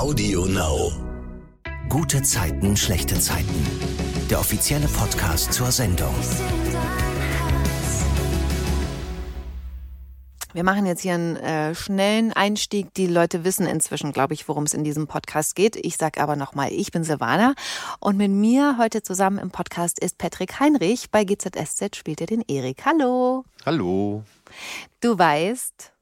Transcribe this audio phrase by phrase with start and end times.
[0.00, 0.92] Audio Now.
[1.90, 3.66] Gute Zeiten, schlechte Zeiten.
[4.30, 6.14] Der offizielle Podcast zur Sendung.
[10.54, 12.94] Wir machen jetzt hier einen äh, schnellen Einstieg.
[12.94, 15.76] Die Leute wissen inzwischen, glaube ich, worum es in diesem Podcast geht.
[15.76, 17.52] Ich sage aber nochmal, ich bin Silvana
[17.98, 21.10] und mit mir heute zusammen im Podcast ist Patrick Heinrich.
[21.10, 22.86] Bei GZSZ spielt er den Erik.
[22.86, 23.44] Hallo.
[23.66, 24.24] Hallo.
[25.02, 25.92] Du weißt,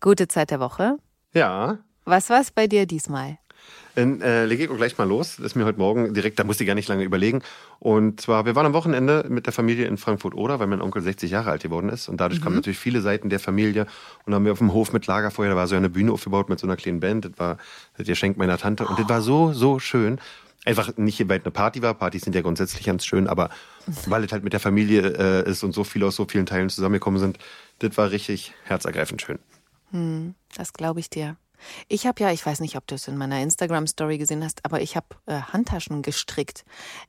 [0.00, 0.96] gute Zeit der Woche.
[1.32, 1.78] Ja.
[2.04, 3.38] Was war es bei dir diesmal?
[3.94, 5.36] Dann äh, lege ich auch gleich mal los.
[5.36, 7.42] Das ist mir heute Morgen direkt, da musste ich gar nicht lange überlegen.
[7.78, 11.30] Und zwar, wir waren am Wochenende mit der Familie in Frankfurt-Oder, weil mein Onkel 60
[11.30, 12.08] Jahre alt geworden ist.
[12.08, 13.82] Und dadurch kamen natürlich viele Seiten der Familie.
[13.82, 16.48] Und dann haben wir auf dem Hof mit Lagerfeuer, da war so eine Bühne aufgebaut
[16.48, 17.24] mit so einer kleinen Band.
[17.24, 17.58] Das war
[17.96, 18.86] das Geschenk meiner Tante.
[18.86, 20.18] Und das war so, so schön.
[20.64, 21.94] Einfach nicht, weil es eine Party war.
[21.94, 23.50] Partys sind ja grundsätzlich ganz schön, aber
[24.06, 26.70] weil es halt mit der Familie äh, ist und so viele aus so vielen Teilen
[26.70, 27.38] zusammengekommen sind,
[27.80, 29.38] das war richtig herzergreifend schön.
[30.56, 31.36] Das glaube ich dir.
[31.88, 34.80] Ich habe ja, ich weiß nicht, ob du es in meiner Instagram-Story gesehen hast, aber
[34.80, 36.64] ich habe äh, Handtaschen gestrickt.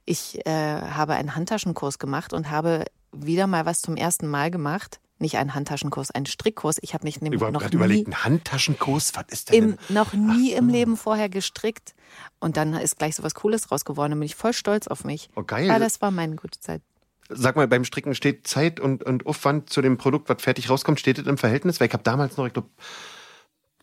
[0.06, 5.00] Ich äh, habe einen Handtaschenkurs gemacht und habe wieder mal was zum ersten Mal gemacht.
[5.18, 6.78] Nicht einen Handtaschenkurs, einen Strickkurs.
[6.82, 9.64] Ich habe mich Ich nämlich habe noch gerade nie, überlegt, ein Handtaschenkurs, was ist denn?
[9.64, 11.96] im, noch nie im Leben vorher gestrickt.
[12.40, 14.12] Und dann ist gleich so was Cooles raus geworden.
[14.12, 15.30] Da bin ich voll stolz auf mich.
[15.36, 15.68] Oh, geil.
[15.68, 16.82] Ja, das war meine gute Zeit.
[17.30, 21.00] Sag mal, beim Stricken steht Zeit und, und Aufwand zu dem Produkt, was fertig rauskommt,
[21.00, 21.80] steht das im Verhältnis?
[21.80, 22.70] Weil ich habe damals noch, ich glaube,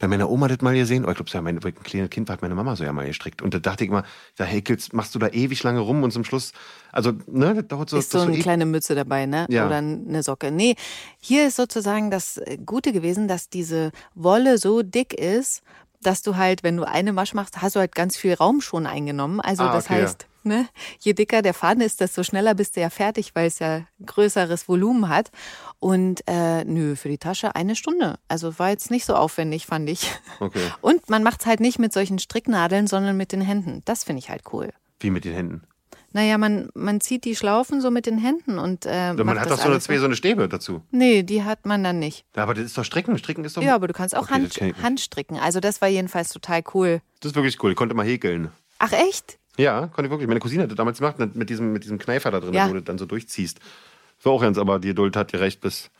[0.02, 2.42] bei meiner Oma das mal gesehen, oder ich glaube, ja, mein, kleines Kind war, hat
[2.42, 3.40] meine Mama so ja mal gestrickt.
[3.40, 4.02] Und da dachte ich immer,
[4.34, 6.52] da häkelst, machst du da ewig lange rum und zum Schluss,
[6.90, 7.98] also, ne, das dauert so.
[7.98, 9.46] ist so eine eh- kleine Mütze dabei, ne?
[9.48, 9.64] Ja.
[9.64, 10.50] Oder eine Socke.
[10.50, 10.74] Nee,
[11.20, 15.62] hier ist sozusagen das Gute gewesen, dass diese Wolle so dick ist,
[16.00, 18.88] dass du halt, wenn du eine Masch machst, hast du halt ganz viel Raum schon
[18.88, 19.40] eingenommen.
[19.40, 20.12] Also Ah, das okay, ja.
[20.44, 23.82] Ne, je dicker der Faden ist, desto schneller bist du ja fertig, weil es ja
[24.04, 25.30] größeres Volumen hat.
[25.78, 28.18] Und äh, nö, für die Tasche eine Stunde.
[28.28, 30.10] Also war jetzt nicht so aufwendig, fand ich.
[30.40, 30.66] Okay.
[30.80, 33.82] Und man macht's halt nicht mit solchen Stricknadeln, sondern mit den Händen.
[33.84, 34.70] Das finde ich halt cool.
[35.00, 35.62] Wie mit den Händen.
[36.14, 39.50] Naja, man, man zieht die Schlaufen so mit den Händen und äh, man macht hat
[39.50, 40.82] das doch so eine, zwei so eine Stäbe dazu.
[40.90, 42.26] Nee, die hat man dann nicht.
[42.36, 43.16] Ja, aber das ist doch Stricken.
[43.18, 43.62] Stricken ist doch.
[43.62, 44.82] Ja, aber du kannst auch Okay, Hand.
[44.82, 45.38] Handstricken.
[45.38, 47.00] Also das war jedenfalls total cool.
[47.20, 47.70] Das ist wirklich cool.
[47.70, 48.50] Ich konnte mal häkeln.
[48.78, 49.38] Ach echt?
[49.58, 50.28] Ja, konnte ich wirklich.
[50.28, 52.68] Meine Cousine hat das damals gemacht, mit diesem, mit diesem Kneifer da drin, Ja.
[52.68, 53.58] wo du dann so durchziehst.
[54.22, 55.90] War auch ganz, aber die Geduld hat gereicht bis,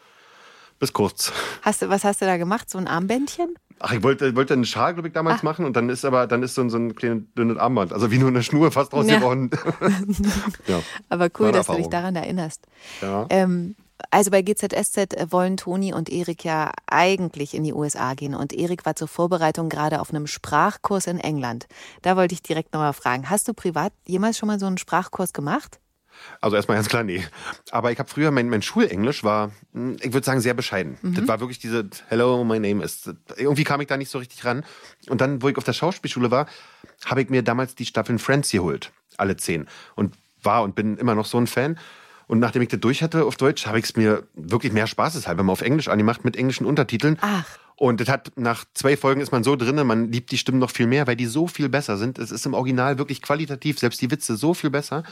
[0.78, 1.32] bis kurz.
[1.62, 2.70] Hast du, was hast du da gemacht?
[2.70, 3.54] So ein Armbändchen?
[3.84, 5.44] Ach, ich wollte, wollte einen Schal, glaube ich, damals Ah.
[5.44, 7.92] machen und dann ist aber, dann ist so ein, so ein kleines dünnes Armband.
[7.92, 9.18] Also wie nur eine Schnur fast draus Ja.
[10.68, 10.82] ja.
[11.08, 12.66] Aber cool, dass du dich daran erinnerst.
[13.00, 13.26] Ja.
[13.30, 13.74] Ähm,
[14.10, 18.34] also bei GZSZ wollen Toni und Erik ja eigentlich in die USA gehen.
[18.34, 21.66] Und Erik war zur Vorbereitung gerade auf einem Sprachkurs in England.
[22.02, 23.30] Da wollte ich direkt nochmal fragen.
[23.30, 25.78] Hast du privat jemals schon mal so einen Sprachkurs gemacht?
[26.40, 27.24] Also erstmal ganz klar, nee.
[27.70, 30.98] Aber ich habe früher, mein, mein Schulenglisch war, hm, ich würde sagen, sehr bescheiden.
[31.02, 33.10] Das war wirklich diese Hello, my name is.
[33.36, 34.64] Irgendwie kam ich da nicht so richtig ran.
[35.08, 36.46] Und dann, wo ich auf der Schauspielschule war,
[37.04, 38.92] habe ich mir damals die Staffeln Friends geholt.
[39.16, 39.66] Alle zehn.
[39.94, 41.78] Und war und bin immer noch so ein Fan.
[42.32, 45.42] Und nachdem ich das durch hatte auf Deutsch, habe ich es mir wirklich mehr spaßeshalber
[45.42, 47.18] mal auf Englisch angemacht mit englischen Untertiteln.
[47.20, 47.44] Ach.
[47.76, 50.70] Und das hat nach zwei Folgen ist man so drinne, man liebt die Stimmen noch
[50.70, 52.18] viel mehr, weil die so viel besser sind.
[52.18, 55.02] Es ist im Original wirklich qualitativ, selbst die Witze so viel besser.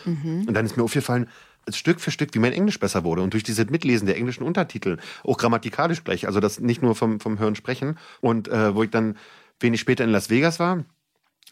[0.46, 1.28] Und dann ist mir aufgefallen,
[1.68, 3.20] Stück für Stück, wie mein Englisch besser wurde.
[3.20, 7.20] Und durch dieses Mitlesen der englischen Untertitel, auch grammatikalisch gleich, also das nicht nur vom,
[7.20, 7.98] vom Hören sprechen.
[8.22, 9.18] Und äh, wo ich dann
[9.58, 10.84] wenig später in Las Vegas war,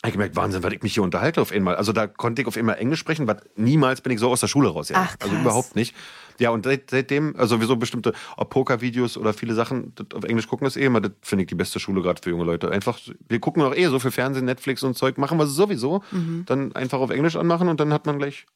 [0.06, 1.75] ich gemerkt, Wahnsinn, was ich mich hier unterhalte auf einmal.
[1.75, 4.47] Also da konnte ich auf einmal Englisch sprechen, was niemals bin ich so aus der
[4.47, 4.91] Schule raus.
[4.94, 5.94] Ach, also überhaupt nicht.
[6.38, 10.69] Ja, und seit, seitdem, also sowieso bestimmte ob Pokervideos oder viele Sachen auf Englisch gucken,
[10.69, 12.70] ist eh immer, das finde ich die beste Schule gerade für junge Leute.
[12.70, 12.98] Einfach,
[13.28, 16.04] wir gucken doch eh so viel Fernsehen, Netflix und Zeug, machen wir sowieso.
[16.12, 16.44] Mhm.
[16.47, 18.47] Dann einfach auf Englisch anmachen und dann hat man gleich.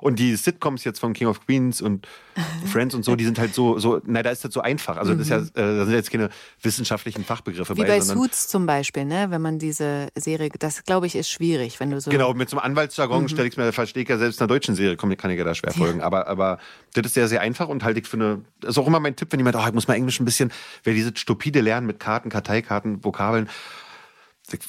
[0.00, 2.06] Und die Sitcoms jetzt von King of Queens und
[2.66, 4.96] Friends und so, die sind halt so, so, na, da ist das so einfach.
[4.96, 6.30] Also das ist ja, äh, da sind jetzt keine
[6.62, 7.78] wissenschaftlichen Fachbegriffe Mhm.
[7.78, 9.26] Wie bei, bei Suits zum Beispiel, ne?
[9.30, 12.10] Wenn man diese Serie, das glaube ich ist schwierig, wenn du so.
[12.10, 12.78] Genau, mit so einem Mhm.
[12.78, 15.30] Anwaltsjargon stelle ich es mir, verstehe ich ja selbst in einer deutschen Serie, komm, kann
[15.30, 16.00] ich ja da schwer folgen.
[16.00, 16.58] Aber, aber
[16.94, 19.16] das ist sehr, sehr einfach und halte ich für eine, das ist auch immer mein
[19.16, 20.52] Tipp, wenn jemand, oh, ich muss mal Englisch ein bisschen,
[20.84, 23.48] wer dieses stupide Lernen mit Karten, Karteikarten, Vokabeln,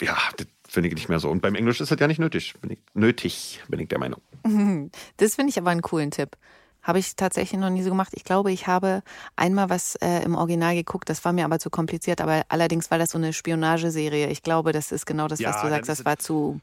[0.01, 1.29] ja, das finde ich nicht mehr so.
[1.29, 4.21] Und beim Englisch ist das ja nicht nötig, bin ich, nötig, bin ich der Meinung.
[5.17, 6.37] Das finde ich aber einen coolen Tipp.
[6.81, 8.13] Habe ich tatsächlich noch nie so gemacht.
[8.15, 9.03] Ich glaube, ich habe
[9.35, 12.97] einmal was äh, im Original geguckt, das war mir aber zu kompliziert, aber allerdings war
[12.97, 14.29] das so eine Spionageserie.
[14.29, 15.89] Ich glaube, das ist genau das, Ja, was du sagst.
[15.89, 16.59] Das war zu,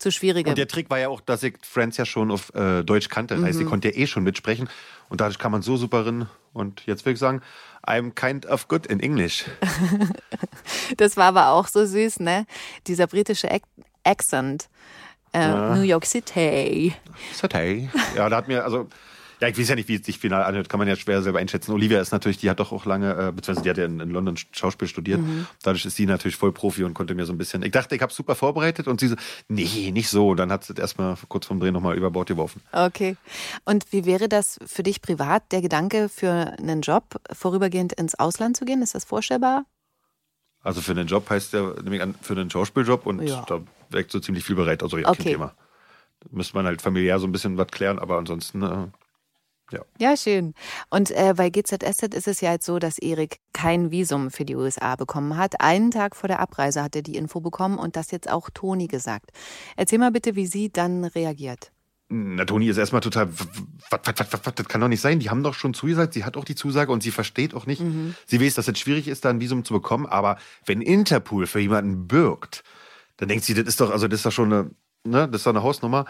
[0.00, 0.50] zu schwierige.
[0.50, 3.36] Und der Trick war ja auch, dass ich Friends ja schon auf äh, Deutsch kannte.
[3.36, 4.68] Das heißt, ich konnte ja eh schon mitsprechen.
[5.08, 6.28] Und dadurch kam man so super rein.
[6.52, 7.42] Und jetzt will ich sagen,
[7.86, 9.44] I'm kind of good in English.
[10.96, 12.46] Das war aber auch so süß, ne?
[12.86, 13.62] Dieser britische Ac
[14.02, 14.68] Accent.
[15.32, 16.94] Äh, New York City.
[17.32, 17.88] Satay.
[18.16, 18.88] Ja, da hat mir, also,
[19.40, 21.38] Ja, ich weiß ja nicht, wie es sich final anhört, kann man ja schwer selber
[21.38, 21.72] einschätzen.
[21.72, 24.10] Olivia ist natürlich, die hat doch auch lange, äh, beziehungsweise die hat ja in, in
[24.10, 25.20] London Schauspiel studiert.
[25.20, 25.46] Mhm.
[25.62, 27.62] Dadurch ist sie natürlich voll Profi und konnte mir so ein bisschen.
[27.62, 29.16] Ich dachte, ich habe super vorbereitet und sie so,
[29.48, 30.30] nee, nicht so.
[30.30, 32.60] Und dann hat sie erstmal kurz vorm Dreh nochmal über Bord geworfen.
[32.72, 33.16] Okay.
[33.64, 38.58] Und wie wäre das für dich privat, der Gedanke für einen Job, vorübergehend ins Ausland
[38.58, 38.82] zu gehen?
[38.82, 39.64] Ist das vorstellbar?
[40.62, 43.42] Also für einen Job heißt ja, nämlich für einen Schauspieljob und ja.
[43.48, 44.82] da weckt so ziemlich viel bereit.
[44.82, 45.22] Also ja, okay.
[45.22, 45.54] kein Thema.
[46.20, 48.62] Da müsste man halt familiär so ein bisschen was klären, aber ansonsten.
[48.62, 48.88] Äh,
[49.70, 49.80] ja.
[49.98, 50.54] ja, schön.
[50.90, 54.56] Und äh, bei GZSZ ist es ja jetzt so, dass Erik kein Visum für die
[54.56, 55.60] USA bekommen hat.
[55.60, 58.86] Einen Tag vor der Abreise hat er die Info bekommen und das jetzt auch Toni
[58.86, 59.30] gesagt.
[59.76, 61.72] Erzähl mal bitte, wie sie dann reagiert.
[62.12, 65.20] Na, Toni ist erstmal total, was, was, was, was, das kann doch nicht sein.
[65.20, 67.80] Die haben doch schon zugesagt, sie hat auch die Zusage und sie versteht auch nicht.
[67.80, 68.16] Mhm.
[68.26, 70.36] Sie weiß, dass es schwierig ist, da ein Visum zu bekommen, aber
[70.66, 72.64] wenn Interpol für jemanden birgt,
[73.16, 74.70] dann denkt sie, das ist doch, also das ist doch schon eine,
[75.04, 76.04] ne, das ist doch eine Hausnummer.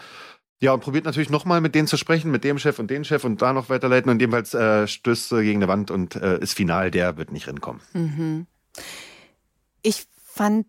[0.61, 3.23] Ja, und probiert natürlich nochmal mit denen zu sprechen, mit dem Chef und den Chef
[3.23, 4.11] und da noch weiterleiten.
[4.11, 7.81] Und jedenfalls äh, stößt gegen eine Wand und äh, ist final, der wird nicht rinkommen.
[7.93, 8.45] Mhm.
[9.81, 10.67] Ich fand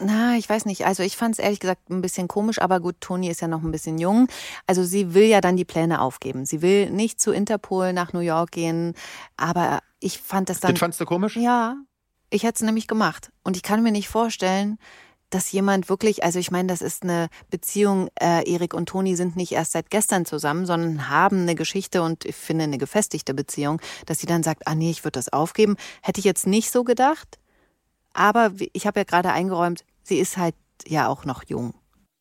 [0.00, 0.86] na, ich weiß nicht.
[0.86, 3.62] Also ich fand es ehrlich gesagt ein bisschen komisch, aber gut, Toni ist ja noch
[3.62, 4.28] ein bisschen jung.
[4.66, 6.44] Also sie will ja dann die Pläne aufgeben.
[6.44, 8.94] Sie will nicht zu Interpol nach New York gehen,
[9.36, 10.72] aber ich fand das dann.
[10.72, 11.36] Das fandst du komisch?
[11.36, 11.76] Ja,
[12.30, 13.30] ich hätte es nämlich gemacht.
[13.44, 14.78] Und ich kann mir nicht vorstellen,
[15.34, 19.34] dass jemand wirklich, also ich meine, das ist eine Beziehung, äh, Erik und Toni sind
[19.34, 23.80] nicht erst seit gestern zusammen, sondern haben eine Geschichte und ich finde eine gefestigte Beziehung,
[24.06, 25.76] dass sie dann sagt, ah nee, ich würde das aufgeben.
[26.02, 27.40] Hätte ich jetzt nicht so gedacht.
[28.12, 30.54] Aber ich habe ja gerade eingeräumt, sie ist halt
[30.86, 31.74] ja auch noch jung.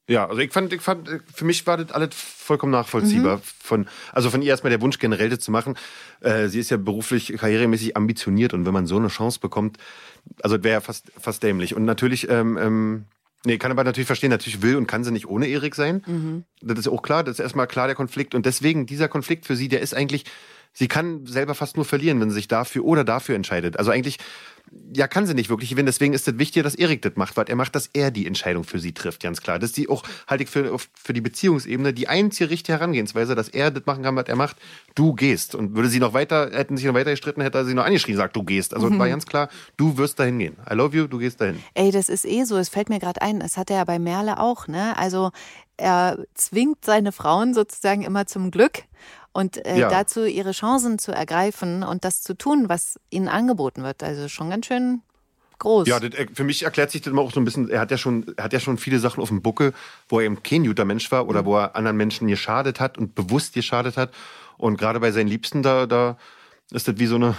[0.07, 3.37] Ja, also ich fand, ich fand, für mich war das alles vollkommen nachvollziehbar.
[3.37, 3.41] Mhm.
[3.63, 5.75] Von, also von ihr erstmal der Wunsch, generell das zu machen.
[6.19, 9.77] Äh, sie ist ja beruflich, karrieremäßig ambitioniert und wenn man so eine Chance bekommt,
[10.41, 11.73] also wäre ja fast, fast dämlich.
[11.73, 13.05] Und natürlich, ähm, ähm,
[13.45, 16.03] nee, kann aber natürlich verstehen, natürlich will und kann sie nicht ohne Erik sein.
[16.05, 16.43] Mhm.
[16.61, 18.35] Das ist auch klar, das ist erstmal klar der Konflikt.
[18.35, 20.25] Und deswegen, dieser Konflikt für sie, der ist eigentlich,
[20.73, 23.77] sie kann selber fast nur verlieren, wenn sie sich dafür oder dafür entscheidet.
[23.77, 24.17] Also eigentlich
[24.95, 25.85] ja, kann sie nicht wirklich gewinnen.
[25.85, 28.63] Deswegen ist es wichtiger, dass Erik das macht, weil er macht, dass er die Entscheidung
[28.63, 29.59] für sie trifft, ganz klar.
[29.59, 33.49] Das ist die auch, halte ich für, für die Beziehungsebene, die einzige richtige Herangehensweise, dass
[33.49, 34.57] er das machen kann, was er macht.
[34.95, 35.55] Du gehst.
[35.55, 38.17] Und würde sie noch weiter, hätten sich noch weiter gestritten, hätte er sie noch angeschrien,
[38.17, 38.73] sagt, du gehst.
[38.73, 38.99] Also mhm.
[38.99, 40.57] war ganz klar, du wirst dahin gehen.
[40.69, 41.61] I love you, du gehst dahin.
[41.73, 42.57] Ey, das ist eh so.
[42.57, 44.97] Es fällt mir gerade ein, das hat er ja bei Merle auch, ne?
[44.97, 45.31] Also,
[45.75, 48.83] er zwingt seine Frauen sozusagen immer zum Glück
[49.33, 49.89] und äh, ja.
[49.89, 54.03] dazu ihre Chancen zu ergreifen und das zu tun, was ihnen angeboten wird.
[54.03, 55.01] Also schon ganz schön
[55.59, 55.87] groß.
[55.87, 57.91] Ja, das, äh, für mich erklärt sich das immer auch so ein bisschen, er hat
[57.91, 59.73] ja schon, er hat ja schon viele Sachen auf dem Buckel,
[60.07, 61.45] wo er eben kein guter Mensch war oder mhm.
[61.45, 64.13] wo er anderen Menschen geschadet hat und bewusst geschadet hat.
[64.57, 66.17] Und gerade bei seinen Liebsten, da, da
[66.71, 67.35] ist das wie so eine,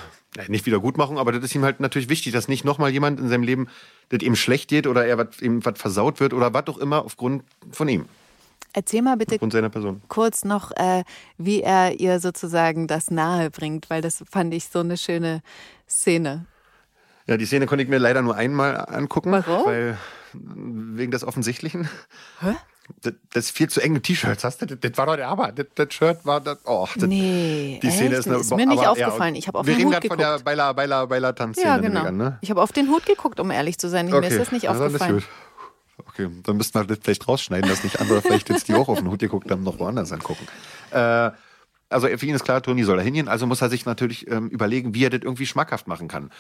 [0.48, 3.44] nicht Wiedergutmachung, aber das ist ihm halt natürlich wichtig, dass nicht nochmal jemand in seinem
[3.44, 3.68] Leben,
[4.08, 7.04] das ihm schlecht geht oder er wat, ihm was versaut wird oder was auch immer
[7.04, 8.06] aufgrund von ihm.
[8.76, 9.38] Erzähl mal bitte
[10.08, 11.04] kurz noch, äh,
[11.38, 15.42] wie er ihr sozusagen das nahe bringt, weil das fand ich so eine schöne
[15.88, 16.46] Szene.
[17.26, 19.30] Ja, die Szene konnte ich mir leider nur einmal angucken.
[19.30, 19.66] Warum?
[19.66, 19.96] Weil,
[20.32, 21.88] wegen des Offensichtlichen.
[22.40, 22.56] Hä?
[23.00, 24.66] Das, das viel zu enge T-Shirts, hast du?
[24.66, 25.52] Das, das, war doch der Hammer.
[25.52, 26.58] Das, das Shirt war das.
[26.66, 28.18] Oh, das, nee, die Szene echt?
[28.18, 29.36] ist, eine, ist mir nicht aber, aufgefallen.
[29.36, 30.18] Ich habe auf wir den Hut geguckt.
[30.18, 31.66] Wir reden gerade von der Baila, Baila Tanzszene.
[31.66, 32.10] Ja, genau.
[32.10, 32.38] ne?
[32.42, 34.08] Ich habe auf den Hut geguckt, um ehrlich zu sein.
[34.08, 34.20] Okay.
[34.20, 34.92] Mir ist das nicht aufgefallen.
[34.92, 35.43] Ja, das ist gut.
[36.14, 38.98] Okay, dann müssten wir das vielleicht rausschneiden, dass nicht andere vielleicht jetzt, die auch auf
[38.98, 40.46] den Hut geguckt haben, noch woanders angucken.
[40.92, 41.32] Äh,
[41.90, 44.48] also für ihn ist klar, Toni soll da hingehen, also muss er sich natürlich ähm,
[44.48, 46.30] überlegen, wie er das irgendwie schmackhaft machen kann.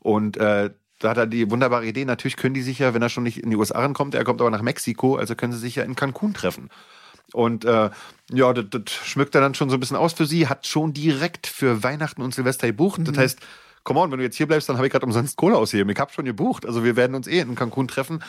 [0.00, 0.70] Und äh,
[1.00, 3.38] da hat er die wunderbare Idee, natürlich können die sich ja, wenn er schon nicht
[3.38, 5.96] in die USA rankommt, er kommt aber nach Mexiko, also können sie sich ja in
[5.96, 6.70] Cancun treffen.
[7.32, 7.90] Und äh,
[8.32, 10.92] ja, das, das schmückt er dann schon so ein bisschen aus für sie, hat schon
[10.92, 13.00] direkt für Weihnachten und Silvester gebucht.
[13.00, 13.04] Mhm.
[13.06, 13.40] Das heißt,
[13.82, 15.90] come on, wenn du jetzt hier bleibst, dann habe ich gerade umsonst Kohle ausgegeben.
[15.90, 16.66] Ich habe schon gebucht.
[16.66, 18.22] Also wir werden uns eh in Cancun treffen.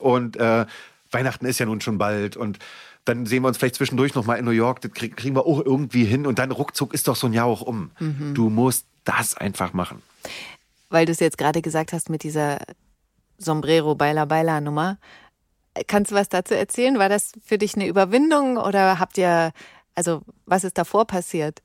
[0.00, 0.66] Und äh,
[1.10, 2.58] Weihnachten ist ja nun schon bald und
[3.04, 4.80] dann sehen wir uns vielleicht zwischendurch noch mal in New York.
[4.80, 7.62] Das kriegen wir auch irgendwie hin und dann ruckzuck ist doch so ein Jahr auch
[7.62, 7.92] um.
[8.00, 8.34] Mhm.
[8.34, 10.02] Du musst das einfach machen.
[10.90, 12.58] Weil du es jetzt gerade gesagt hast mit dieser
[13.38, 14.98] Sombrero Baila Baila Nummer.
[15.86, 16.98] Kannst du was dazu erzählen?
[16.98, 19.52] War das für dich eine Überwindung oder habt ihr,
[19.94, 21.62] also was ist davor passiert?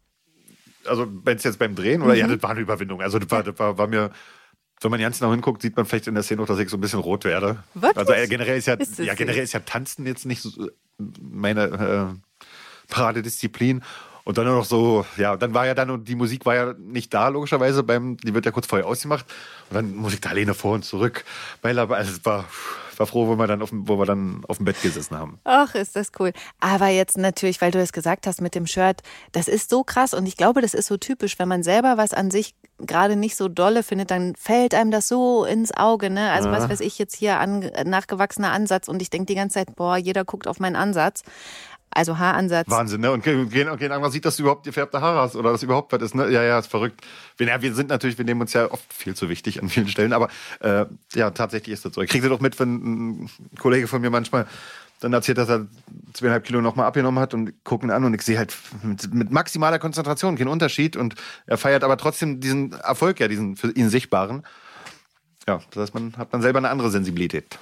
[0.86, 2.20] Also, wenn es jetzt beim Drehen oder mhm.
[2.20, 3.02] ja, das war eine Überwindung.
[3.02, 4.12] Also, das war, das war, war mir
[4.84, 6.78] wenn man ganz genau hinguckt, sieht man vielleicht in der Szene auch, dass ich so
[6.78, 7.64] ein bisschen rot werde.
[7.74, 7.98] Wirklich?
[7.98, 10.70] Also äh, generell ist ja, ist ja generell ist ja Tanzen jetzt nicht so
[11.22, 13.84] meine äh, Paradedisziplin.
[14.24, 17.14] Und dann noch so, ja, dann war ja dann, und die Musik war ja nicht
[17.14, 19.26] da, logischerweise, beim, die wird ja kurz vorher ausgemacht.
[19.70, 21.24] Und dann Musik da alleine vor und zurück.
[21.62, 22.46] Weil aber, also es war,
[23.02, 25.40] war froh, wo wir dann auf dem, wo wir dann auf dem Bett gesessen haben.
[25.44, 26.32] Ach, ist das cool.
[26.62, 29.02] Aber jetzt natürlich, weil du es gesagt hast mit dem Shirt,
[29.34, 32.14] das ist so krass und ich glaube, das ist so typisch, wenn man selber was
[32.14, 36.10] an sich gerade nicht so dolle findet, dann fällt einem das so ins Auge.
[36.10, 36.32] Ne?
[36.32, 36.56] Also ja.
[36.56, 39.98] was weiß ich jetzt hier, an, nachgewachsener Ansatz und ich denke die ganze Zeit, boah,
[39.98, 41.24] jeder guckt auf meinen Ansatz.
[41.94, 42.70] Also Haaransatz.
[42.70, 43.12] Wahnsinn, ne?
[43.12, 46.02] Und gehen, gehen irgendwann sieht, dass du überhaupt gefärbte Haare hast oder dass überhaupt was
[46.02, 46.30] ist, ne?
[46.30, 47.02] Ja, ja, ist verrückt.
[47.38, 49.88] Wir, ja, wir sind natürlich, wir nehmen uns ja oft viel zu wichtig an vielen
[49.88, 50.30] Stellen, aber
[50.62, 52.02] äh, ja, tatsächlich ist das so.
[52.02, 53.30] Ich kriege doch mit, wenn ein
[53.60, 54.48] Kollege von mir manchmal
[55.02, 55.68] dann erzählt, dass er
[56.14, 59.80] zweieinhalb Kilo nochmal abgenommen hat und gucken an und ich sehe halt mit, mit, maximaler
[59.80, 61.16] Konzentration keinen Unterschied und
[61.48, 64.44] er feiert aber trotzdem diesen Erfolg, ja, diesen für ihn sichtbaren.
[65.52, 67.60] Ja, das heißt, man hat dann selber eine andere Sensibilität.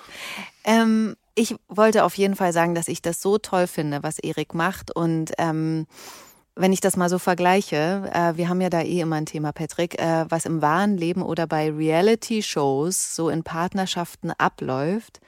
[0.63, 4.53] Ähm, ich wollte auf jeden Fall sagen, dass ich das so toll finde, was Erik
[4.53, 5.87] macht und ähm,
[6.55, 9.51] wenn ich das mal so vergleiche, äh, wir haben ja da eh immer ein Thema,
[9.53, 15.19] Patrick, äh, was im wahren Leben oder bei Reality-Shows so in Partnerschaften abläuft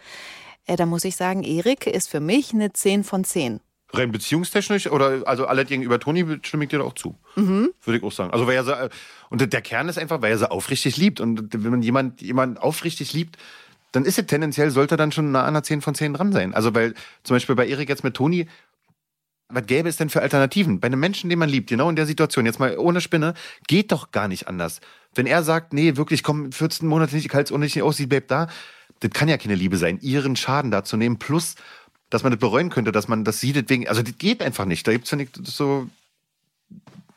[0.67, 3.59] äh, da muss ich sagen, Erik ist für mich eine 10 von 10.
[3.93, 7.17] Rein beziehungstechnisch oder also alle gegenüber Toni stimme ich dir auch zu.
[7.35, 7.71] Mhm.
[7.83, 8.31] Würde ich auch sagen.
[8.31, 8.89] Also weil er so, äh,
[9.29, 11.19] und der Kern ist einfach, weil er sie aufrichtig liebt.
[11.19, 13.37] Und wenn man jemand, jemand aufrichtig liebt,
[13.91, 16.31] dann ist es tendenziell, sollte er dann schon nah an einer 10 von 10 dran
[16.31, 16.53] sein.
[16.53, 16.93] Also weil
[17.23, 18.47] zum Beispiel bei Erik jetzt mit Toni,
[19.49, 20.79] was gäbe es denn für Alternativen?
[20.79, 23.33] Bei einem Menschen, den man liebt, genau in der Situation, jetzt mal ohne Spinne,
[23.67, 24.79] geht doch gar nicht anders.
[25.13, 28.07] Wenn er sagt, nee, wirklich, komm, 14 Monate nicht, ich halte es ohne nicht aussieht,
[28.07, 28.47] bleib da,
[29.01, 31.55] das kann ja keine Liebe sein, ihren Schaden da zu nehmen, plus,
[32.11, 34.85] dass man das bereuen könnte, dass man das sieht, wegen, also das geht einfach nicht.
[34.85, 35.87] Da gibt es ja nicht so,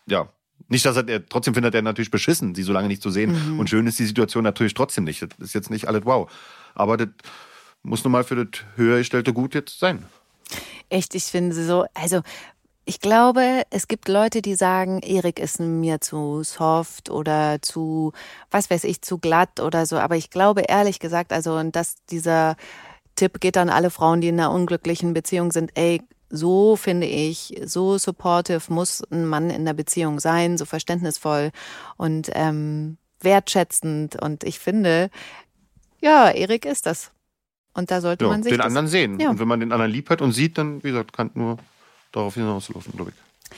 [0.06, 0.28] ja,
[0.68, 3.54] nicht, dass er, er, trotzdem findet er natürlich beschissen, sie so lange nicht zu sehen.
[3.54, 3.60] Mhm.
[3.60, 5.20] Und schön ist die Situation natürlich trotzdem nicht.
[5.20, 6.30] Das ist jetzt nicht alles wow.
[6.74, 7.08] Aber das
[7.82, 10.04] muss nun mal für das höher gestellte Gut jetzt sein.
[10.88, 12.22] Echt, ich finde so, also
[12.84, 18.12] ich glaube, es gibt Leute, die sagen, Erik ist mir zu soft oder zu,
[18.50, 19.96] was weiß ich, zu glatt oder so.
[19.96, 22.56] Aber ich glaube ehrlich gesagt, also, und dass dieser
[23.16, 27.60] Tipp geht an alle Frauen, die in einer unglücklichen Beziehung sind, ey, so finde ich,
[27.64, 31.52] so supportive muss ein Mann in der Beziehung sein, so verständnisvoll
[31.96, 34.20] und ähm, wertschätzend.
[34.20, 35.10] Und ich finde,
[36.00, 37.12] ja, Erik ist das.
[37.72, 38.52] Und da sollte ja, man sich.
[38.52, 39.18] Den anderen sehen.
[39.20, 39.30] Ja.
[39.30, 41.58] Und wenn man den anderen lieb hat und sieht, dann, wie gesagt, kann nur
[42.12, 43.56] darauf hinauslaufen, glaube ich.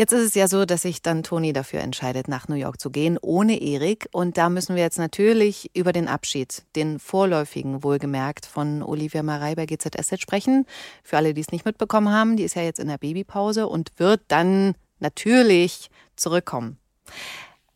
[0.00, 2.88] Jetzt ist es ja so, dass sich dann Toni dafür entscheidet, nach New York zu
[2.88, 4.08] gehen, ohne Erik.
[4.12, 9.54] Und da müssen wir jetzt natürlich über den Abschied, den vorläufigen wohlgemerkt, von Olivia Marei
[9.54, 10.64] bei GZSZ sprechen.
[11.04, 13.90] Für alle, die es nicht mitbekommen haben, die ist ja jetzt in der Babypause und
[13.98, 16.78] wird dann natürlich zurückkommen.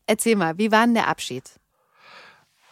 [0.06, 1.44] Erzähl mal, wie war denn der Abschied?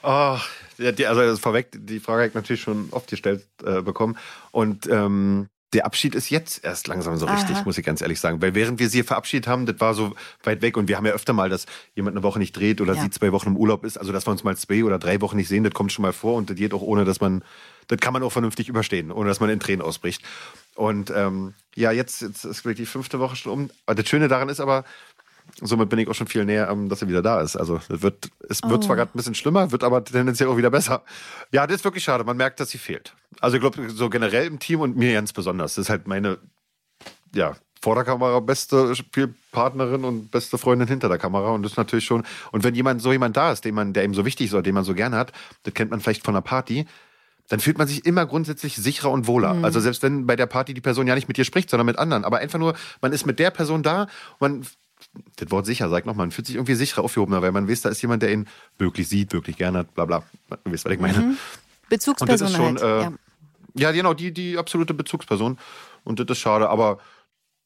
[0.02, 0.38] Oh,
[0.78, 4.16] also vorweg, die Frage habe ich natürlich schon oft gestellt äh, bekommen.
[4.50, 7.62] Und ähm, der Abschied ist jetzt erst langsam so richtig, Aha.
[7.64, 8.42] muss ich ganz ehrlich sagen.
[8.42, 11.12] Weil während wir sie verabschiedet haben, das war so weit weg und wir haben ja
[11.12, 13.02] öfter mal, dass jemand eine Woche nicht dreht oder ja.
[13.02, 13.96] sie zwei Wochen im Urlaub ist.
[13.96, 16.12] Also dass wir uns mal zwei oder drei Wochen nicht sehen, das kommt schon mal
[16.12, 17.42] vor und das geht auch ohne, dass man,
[17.88, 20.22] das kann man auch vernünftig überstehen, ohne dass man in Tränen ausbricht.
[20.74, 23.70] Und ähm, ja, jetzt, jetzt ist wirklich die fünfte Woche schon um.
[23.86, 24.84] Aber das Schöne daran ist aber,
[25.60, 27.56] somit bin ich auch schon viel näher, ähm, dass er wieder da ist.
[27.56, 28.86] Also es wird, es wird oh.
[28.86, 31.02] zwar gerade ein bisschen schlimmer, wird aber tendenziell auch wieder besser.
[31.52, 32.24] Ja, das ist wirklich schade.
[32.24, 33.14] Man merkt, dass sie fehlt.
[33.40, 35.74] Also ich glaube, so generell im Team und mir ganz besonders.
[35.74, 36.38] Das ist halt meine,
[37.34, 41.50] ja, vor der Kamera beste Spielpartnerin und beste Freundin hinter der Kamera.
[41.50, 42.22] Und das ist natürlich schon,
[42.52, 44.62] und wenn jemand, so jemand da ist, den man, der ihm so wichtig ist oder
[44.62, 45.32] den man so gerne hat,
[45.64, 46.86] das kennt man vielleicht von einer Party,
[47.48, 49.54] dann fühlt man sich immer grundsätzlich sicherer und wohler.
[49.54, 49.64] Mhm.
[49.64, 51.98] Also selbst wenn bei der Party die Person ja nicht mit dir spricht, sondern mit
[51.98, 52.24] anderen.
[52.24, 54.06] Aber einfach nur, man ist mit der Person da,
[54.38, 54.64] man
[55.36, 57.88] das Wort sicher sagt nochmal, man fühlt sich irgendwie sicherer aufgehobener, weil man weiß, da
[57.88, 58.46] ist jemand, der ihn
[58.78, 60.22] wirklich sieht, wirklich gerne hat, bla bla.
[60.48, 61.18] Du weißt, was ich meine.
[61.18, 61.38] Mhm.
[61.88, 62.22] Bezugsperson.
[62.22, 63.88] Und das ist schon, halt, äh, ja.
[63.88, 63.92] ja.
[63.92, 65.58] genau, die, die absolute Bezugsperson.
[66.04, 66.98] Und das ist schade, aber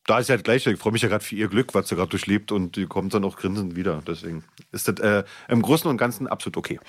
[0.06, 0.72] da ist ja das Gleiche.
[0.72, 3.14] Ich freue mich ja gerade für ihr Glück, was sie gerade durchlebt und die kommt
[3.14, 4.02] dann auch grinsend wieder.
[4.06, 6.80] Deswegen ist das äh, im Großen und Ganzen absolut okay.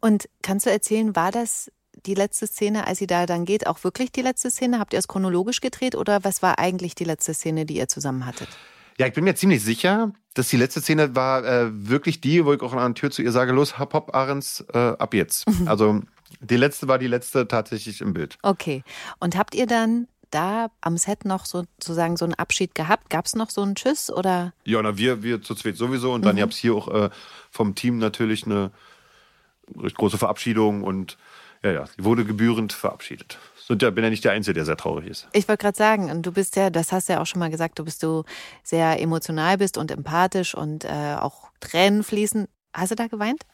[0.00, 1.70] Und kannst du erzählen, war das
[2.06, 4.78] die letzte Szene, als sie da dann geht, auch wirklich die letzte Szene?
[4.78, 8.24] Habt ihr es chronologisch gedreht oder was war eigentlich die letzte Szene, die ihr zusammen
[8.24, 8.48] hattet?
[8.98, 12.52] Ja, ich bin mir ziemlich sicher, dass die letzte Szene war äh, wirklich die, wo
[12.52, 15.48] ich auch an der Tür zu ihr sage, los, hopp, hopp, Ahrens, äh, ab jetzt.
[15.48, 15.68] Mhm.
[15.68, 16.00] Also
[16.40, 18.38] die letzte war die letzte tatsächlich im Bild.
[18.42, 18.82] Okay.
[19.18, 23.10] Und habt ihr dann da am Set noch sozusagen so einen Abschied gehabt?
[23.10, 24.52] Gab es noch so einen Tschüss oder?
[24.64, 26.40] Ja, na, wir, wir zu zweit sowieso und dann mhm.
[26.40, 27.10] gab es hier auch äh,
[27.50, 28.70] vom Team natürlich eine
[29.78, 31.18] recht große Verabschiedung und
[31.62, 33.38] ja, ja, sie wurde gebührend verabschiedet.
[33.72, 35.28] Und ja, bin ja nicht der Einzige, der sehr traurig ist.
[35.32, 37.48] Ich wollte gerade sagen, und du bist ja, das hast du ja auch schon mal
[37.48, 38.22] gesagt, du bist du
[38.62, 42.48] sehr emotional bist und empathisch und äh, auch Tränen fließen.
[42.74, 43.44] Hast du da geweint?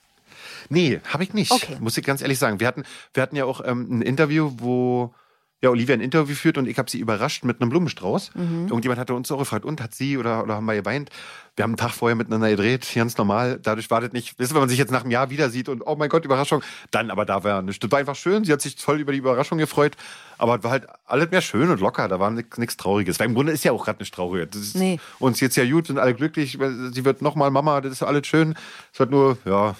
[0.70, 1.52] Nee, habe ich nicht.
[1.52, 1.76] Okay.
[1.78, 2.58] Muss ich ganz ehrlich sagen.
[2.58, 2.82] Wir hatten,
[3.14, 5.14] wir hatten ja auch ähm, ein Interview, wo
[5.60, 8.30] ja, Olivia ein Interview führt und ich habe sie überrascht mit einem Blumenstrauß.
[8.34, 8.68] Mhm.
[8.68, 11.10] Irgendjemand hatte uns auch gefragt, und hat sie oder, oder haben wir geweint?
[11.56, 13.58] Wir haben einen Tag vorher miteinander gedreht, ganz normal.
[13.60, 15.68] Dadurch war das nicht, wisst ihr, wenn man sich jetzt nach einem Jahr wieder sieht
[15.68, 16.62] und oh mein Gott, Überraschung,
[16.92, 17.80] dann aber da war nichts.
[17.80, 19.96] Das war einfach schön, sie hat sich voll über die Überraschung gefreut,
[20.38, 23.18] aber es war halt alles mehr schön und locker, da war nichts Trauriges.
[23.18, 24.50] Weil im Grunde ist ja auch gerade nichts Trauriges.
[24.52, 25.00] Das ist nee.
[25.18, 26.52] uns jetzt ja gut, sind alle glücklich,
[26.92, 28.54] sie wird nochmal Mama, das ist alles schön.
[28.92, 29.74] Es wird nur, ja,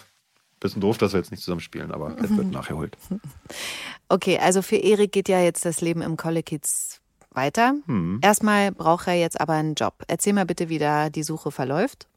[0.60, 2.96] bisschen doof, dass wir jetzt nicht zusammen spielen, aber es wird nachgeholt.
[4.08, 7.00] Okay, also für Erik geht ja jetzt das Leben im Kollekiez
[7.30, 7.74] weiter.
[7.86, 8.20] Hm.
[8.22, 10.02] Erstmal braucht er jetzt aber einen Job.
[10.08, 12.08] Erzähl mal bitte, wie da die Suche verläuft.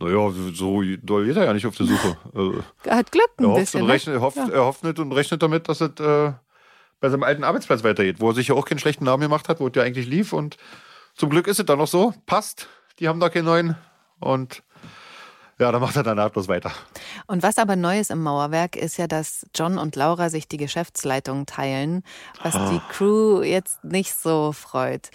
[0.00, 2.16] Naja, so doll ist er ja nicht auf der Suche.
[2.84, 3.80] er hat Glück ein er hofft bisschen.
[3.82, 3.92] Und ne?
[3.94, 4.48] rechnet, er, hofft, ja.
[4.48, 6.32] er hofft nicht und rechnet damit, dass es äh,
[7.00, 9.58] bei seinem alten Arbeitsplatz weitergeht, wo er sich ja auch keinen schlechten Namen gemacht hat,
[9.58, 10.32] wo es ja eigentlich lief.
[10.32, 10.56] Und
[11.14, 12.14] zum Glück ist es dann noch so.
[12.26, 12.68] Passt.
[13.00, 13.76] Die haben da keinen neuen.
[14.20, 14.62] Und
[15.58, 16.72] ja, dann macht er danach bloß weiter.
[17.26, 20.56] Und was aber neu ist im Mauerwerk, ist ja, dass John und Laura sich die
[20.56, 22.02] Geschäftsleitung teilen,
[22.42, 22.70] was oh.
[22.70, 25.10] die Crew jetzt nicht so freut.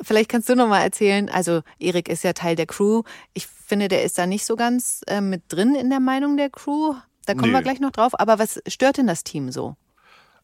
[0.00, 3.02] Vielleicht kannst du noch mal erzählen, also Erik ist ja Teil der Crew.
[3.32, 6.50] Ich finde, der ist da nicht so ganz äh, mit drin in der Meinung der
[6.50, 6.94] Crew.
[7.26, 7.58] Da kommen nee.
[7.58, 8.18] wir gleich noch drauf.
[8.18, 9.76] Aber was stört denn das Team so?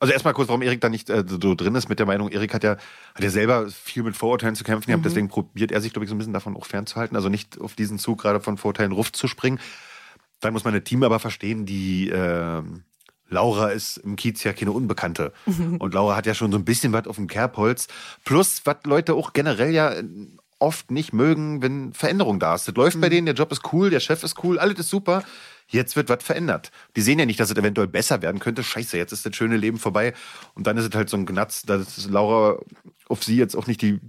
[0.00, 2.54] Also erstmal kurz, warum Erik da nicht äh, so drin ist mit der Meinung, Erik
[2.54, 2.78] hat ja,
[3.14, 5.08] hat ja selber viel mit Vorurteilen zu kämpfen gehabt, mhm.
[5.08, 7.74] deswegen probiert er sich, glaube ich, so ein bisschen davon auch fernzuhalten, also nicht auf
[7.74, 9.60] diesen Zug gerade von Vorurteilen Ruft zu springen.
[10.40, 12.62] Dann muss man ein Team aber verstehen, die äh,
[13.28, 15.34] Laura ist im Kiez ja keine Unbekannte.
[15.44, 15.76] Mhm.
[15.76, 17.86] Und Laura hat ja schon so ein bisschen was auf dem Kerbholz.
[18.24, 19.92] Plus, was Leute auch generell ja
[20.58, 22.66] oft nicht mögen, wenn Veränderung da ist.
[22.66, 23.00] Das läuft mhm.
[23.02, 25.24] bei denen, der Job ist cool, der Chef ist cool, alles ist super
[25.70, 26.70] jetzt wird was verändert.
[26.96, 28.62] Die sehen ja nicht, dass es eventuell besser werden könnte.
[28.62, 30.14] Scheiße, jetzt ist das schöne Leben vorbei.
[30.54, 32.58] Und dann ist es halt so ein Gnatz, dass Laura
[33.08, 34.00] auf sie jetzt auch nicht die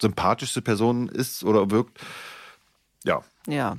[0.00, 1.98] sympathischste Person ist oder wirkt.
[3.04, 3.22] Ja.
[3.46, 3.76] Ja.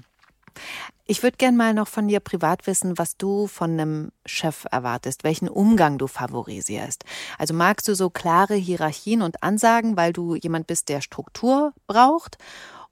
[1.06, 5.26] Ich würde gerne mal noch von dir privat wissen, was du von einem Chef erwartest,
[5.26, 7.04] welchen Umgang du favorisierst.
[7.38, 12.38] Also magst du so klare Hierarchien und Ansagen, weil du jemand bist, der Struktur braucht?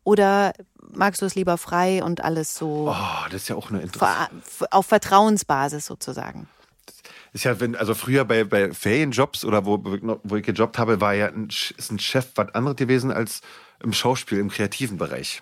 [0.04, 0.54] Oder
[0.94, 2.90] magst du es lieber frei und alles so?
[2.90, 4.36] Oh, das ist ja auch eine interessante.
[4.72, 6.48] Auf Vertrauensbasis sozusagen.
[7.34, 9.80] Ist ja, wenn, also früher bei, bei Ferienjobs oder wo,
[10.24, 13.42] wo ich gejobbt habe, war ja ein, ist ein Chef was anderes gewesen als
[13.82, 15.42] im Schauspiel, im kreativen Bereich.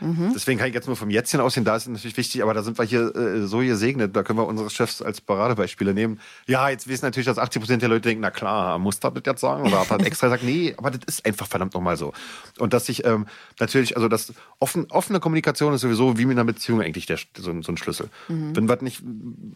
[0.00, 0.32] Mhm.
[0.34, 2.78] Deswegen kann ich jetzt nur vom Jätzchen aussehen, da ist natürlich wichtig, aber da sind
[2.78, 6.20] wir hier äh, so gesegnet, da können wir unsere Chefs als Paradebeispiele nehmen.
[6.46, 9.40] Ja, jetzt wissen natürlich, dass 80 Prozent der Leute denken, na klar, muss das jetzt
[9.40, 9.66] sagen?
[9.66, 12.12] Oder hat er extra gesagt, nee, aber das ist einfach verdammt nochmal so.
[12.58, 13.26] Und dass sich ähm,
[13.58, 17.62] natürlich, also das offen, offene Kommunikation ist sowieso wie mit einer Beziehung eigentlich der, so,
[17.62, 18.08] so ein Schlüssel.
[18.28, 18.56] Mhm.
[18.56, 19.02] Wenn was nicht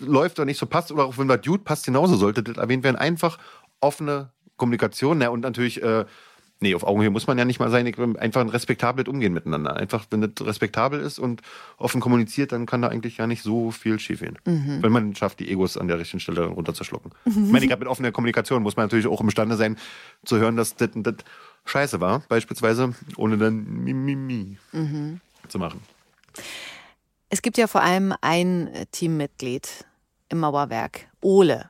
[0.00, 2.84] läuft oder nicht so passt, oder auch wenn was gut passt, genauso sollte das erwähnt
[2.84, 3.38] werden, einfach
[3.80, 5.30] offene Kommunikation, ne?
[5.30, 6.04] und natürlich äh,
[6.64, 7.86] Nee, auf Augenhöhe muss man ja nicht mal sein.
[8.16, 9.76] Einfach ein respektables Umgehen miteinander.
[9.76, 11.42] Einfach, wenn das respektabel ist und
[11.76, 14.38] offen kommuniziert, dann kann da eigentlich gar nicht so viel schiefgehen.
[14.46, 14.82] Mhm.
[14.82, 17.12] Wenn man schafft, die Egos an der richtigen Stelle runterzuschlucken.
[17.26, 17.44] Mhm.
[17.44, 19.76] Ich meine, gerade mit offener Kommunikation muss man natürlich auch imstande sein,
[20.24, 21.16] zu hören, dass das, das
[21.66, 25.20] scheiße war, beispielsweise, ohne dann Mimimi mhm.
[25.48, 25.82] zu machen.
[27.28, 29.84] Es gibt ja vor allem ein Teammitglied
[30.30, 31.68] im Mauerwerk, Ole.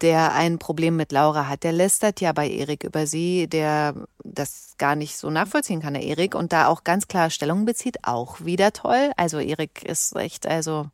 [0.00, 1.62] Der ein Problem mit Laura hat.
[1.62, 6.02] Der lästert ja bei Erik über sie, der das gar nicht so nachvollziehen kann, der
[6.02, 9.12] Erik, und da auch ganz klar Stellung bezieht, auch wieder toll.
[9.16, 10.90] Also Erik ist echt, also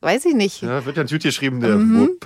[0.00, 0.62] weiß ich nicht.
[0.62, 2.18] Ja, wird ja ein Süd geschrieben, der mhm.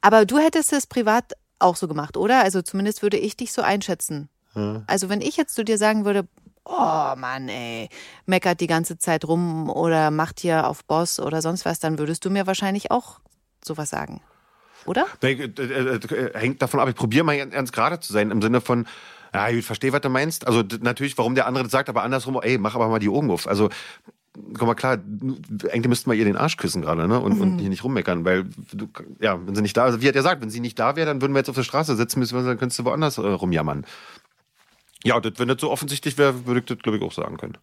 [0.00, 2.42] Aber du hättest es privat auch so gemacht, oder?
[2.44, 4.28] Also zumindest würde ich dich so einschätzen.
[4.54, 4.82] Ja.
[4.86, 6.28] Also wenn ich jetzt zu dir sagen würde,
[6.64, 7.88] oh Mann, ey,
[8.26, 12.24] meckert die ganze Zeit rum oder macht hier auf Boss oder sonst was, dann würdest
[12.24, 13.18] du mir wahrscheinlich auch
[13.64, 14.20] sowas sagen
[14.88, 15.06] oder?
[15.22, 16.88] Nee, äh, äh, äh, hängt davon ab.
[16.88, 18.86] Ich probiere mal ernst gerade zu sein, im Sinne von,
[19.32, 20.46] ja, ich verstehe, was du meinst.
[20.46, 23.30] Also natürlich, warum der andere das sagt, aber andersrum, ey, mach aber mal die Augen
[23.30, 23.46] auf.
[23.46, 23.68] Also
[24.54, 24.98] guck mal klar,
[25.72, 27.20] eigentlich müssten wir ihr den Arsch küssen gerade, ne?
[27.20, 27.40] Und, mhm.
[27.40, 28.88] und hier nicht rummeckern, weil du,
[29.20, 31.06] ja, wenn sie nicht da, also wie hat er gesagt, wenn sie nicht da wäre,
[31.06, 33.84] dann würden wir jetzt auf der Straße sitzen müssen, dann könntest du woanders äh, rumjammern.
[35.04, 37.58] Ja, das, wenn das so offensichtlich wäre, würde ich das, glaube ich, auch sagen können.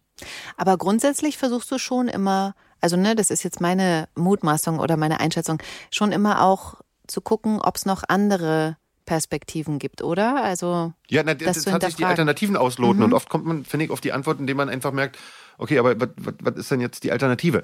[0.56, 5.20] Aber grundsätzlich versuchst du schon immer, also ne, das ist jetzt meine Mutmaßung oder meine
[5.20, 10.42] Einschätzung, schon immer auch zu gucken, ob es noch andere Perspektiven gibt, oder?
[10.42, 13.04] Also ja, na, das, sich die Alternativen ausloten mhm.
[13.04, 15.16] und oft kommt man, finde ich, auf die Antwort, indem man einfach merkt,
[15.58, 17.62] okay, aber was, ist denn jetzt die Alternative?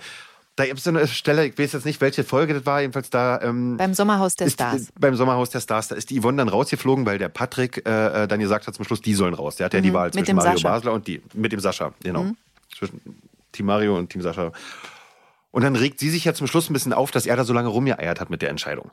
[0.55, 3.41] Da gibt es eine Stelle, ich weiß jetzt nicht, welche Folge das war, jedenfalls da.
[3.41, 4.89] Ähm, beim Sommerhaus der ist, Stars.
[4.99, 8.29] Beim Sommerhaus der Stars, da ist die Yvonne dann rausgeflogen, weil der Patrick äh, äh
[8.29, 9.57] dann gesagt hat zum Schluss, die sollen raus.
[9.57, 9.95] Der hat ja die mhm.
[9.95, 10.69] Wahl zwischen Mario Sascha.
[10.69, 11.23] Basler und die.
[11.33, 12.25] Mit dem Sascha, genau.
[12.25, 12.37] Mhm.
[12.77, 13.01] Zwischen
[13.53, 14.53] Team Mario und Team Sascha.
[15.53, 17.55] Und dann regt sie sich ja zum Schluss ein bisschen auf, dass er da so
[17.55, 18.91] lange rumgeeiert hat mit der Entscheidung.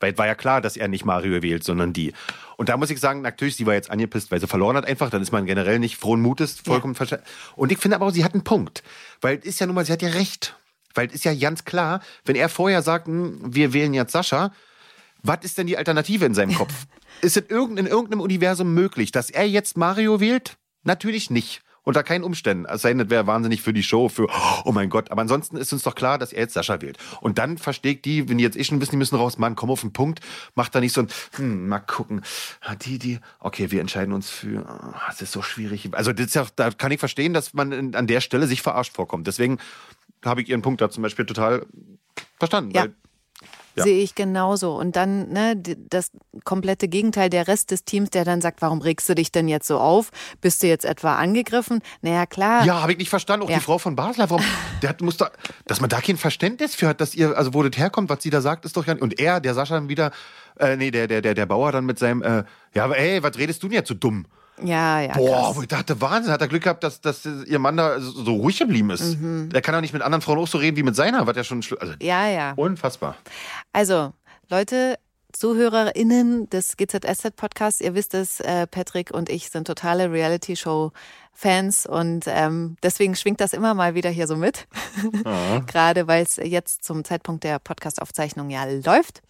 [0.00, 2.12] Weil es war ja klar, dass er nicht Mario wählt, sondern die.
[2.56, 5.10] Und da muss ich sagen, natürlich, sie war jetzt angepisst, weil sie verloren hat einfach.
[5.10, 6.98] Dann ist man generell nicht frohen Mutes, vollkommen ja.
[6.98, 7.24] verstanden.
[7.56, 8.82] Und ich finde aber auch, sie hat einen Punkt.
[9.20, 10.56] Weil es ist ja nun mal, sie hat ja recht.
[10.94, 14.52] Weil es ist ja ganz klar, wenn er vorher sagt, hm, wir wählen jetzt Sascha,
[15.22, 16.86] Was ist denn die Alternative in seinem Kopf?
[17.22, 20.56] ist es in irgendeinem Universum möglich, dass er jetzt Mario wählt?
[20.84, 21.62] Natürlich nicht.
[21.82, 22.66] Unter keinen Umständen.
[22.66, 24.28] Es sei denn, das wäre wahnsinnig für die Show, für,
[24.64, 25.10] oh mein Gott.
[25.10, 26.98] Aber ansonsten ist uns doch klar, dass er jetzt Sascha wählt.
[27.20, 29.70] Und dann versteht die, wenn die jetzt eh schon wissen, die müssen raus, Mann, komm
[29.70, 30.20] auf den Punkt,
[30.54, 32.22] macht da nicht so ein, hm, mal gucken.
[32.60, 35.88] Ah, die, die, okay, wir entscheiden uns für, oh, das ist so schwierig.
[35.92, 38.94] Also, das ist ja, da kann ich verstehen, dass man an der Stelle sich verarscht
[38.94, 39.26] vorkommt.
[39.26, 39.58] Deswegen
[40.24, 41.66] habe ich ihren Punkt da zum Beispiel total
[42.38, 42.72] verstanden.
[42.72, 42.86] Ja.
[43.78, 43.84] Ja.
[43.84, 44.76] Sehe ich genauso.
[44.76, 46.10] Und dann ne, das
[46.44, 49.66] komplette Gegenteil, der Rest des Teams, der dann sagt, warum regst du dich denn jetzt
[49.66, 50.10] so auf?
[50.40, 51.80] Bist du jetzt etwa angegriffen?
[52.02, 52.64] Naja, klar.
[52.64, 53.46] Ja, habe ich nicht verstanden.
[53.46, 53.58] Auch ja.
[53.58, 54.44] die Frau von Basler, warum,
[54.82, 55.30] der hat, muss da,
[55.66, 58.30] dass man da kein Verständnis für hat, dass ihr, also wo das herkommt, was sie
[58.30, 59.02] da sagt, ist doch ja nicht.
[59.02, 60.12] Und er, der Sascha dann wieder,
[60.58, 63.38] äh, nee, der, der, der, der Bauer dann mit seinem, äh, ja, aber ey, was
[63.38, 64.26] redest du denn jetzt so dumm?
[64.64, 65.12] Ja, ja.
[65.12, 68.34] Boah, wo ich dachte, Wahnsinn, hat er Glück gehabt, dass, dass ihr Mann da so
[68.34, 69.20] ruhig geblieben ist.
[69.20, 69.50] Mhm.
[69.50, 71.44] Der kann doch nicht mit anderen Frauen auch so reden wie mit seiner, was ja
[71.44, 71.62] schon.
[71.80, 72.52] Also, ja, ja.
[72.56, 73.16] Unfassbar.
[73.72, 74.12] Also,
[74.48, 74.98] Leute,
[75.32, 82.76] ZuhörerInnen des GZSZ-Podcasts, ihr wisst es, äh, Patrick und ich sind totale Reality-Show-Fans und ähm,
[82.82, 84.66] deswegen schwingt das immer mal wieder hier so mit.
[85.66, 89.22] Gerade weil es jetzt zum Zeitpunkt der Podcast-Aufzeichnung ja läuft.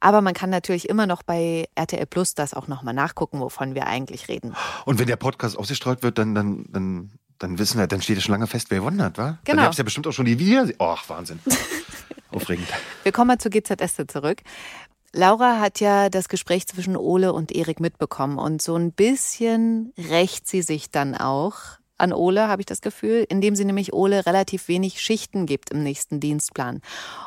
[0.00, 3.86] Aber man kann natürlich immer noch bei RTL Plus das auch nochmal nachgucken, wovon wir
[3.86, 4.56] eigentlich reden.
[4.86, 8.22] Und wenn der Podcast ausgestrahlt wird, dann, dann, dann, dann wissen wir, dann steht ja
[8.22, 9.38] schon lange fest, wer gewonnen hat, wa?
[9.44, 9.56] Genau.
[9.56, 10.70] Dann gab es ja bestimmt auch schon die Videos.
[10.78, 11.38] Oh, Wahnsinn.
[12.30, 12.68] Aufregend.
[13.04, 14.42] Wir kommen mal zu GZS zurück.
[15.12, 20.46] Laura hat ja das Gespräch zwischen Ole und Erik mitbekommen und so ein bisschen rächt
[20.46, 24.68] sie sich dann auch an Ole, habe ich das Gefühl, indem sie nämlich Ole relativ
[24.68, 26.80] wenig Schichten gibt im nächsten Dienstplan.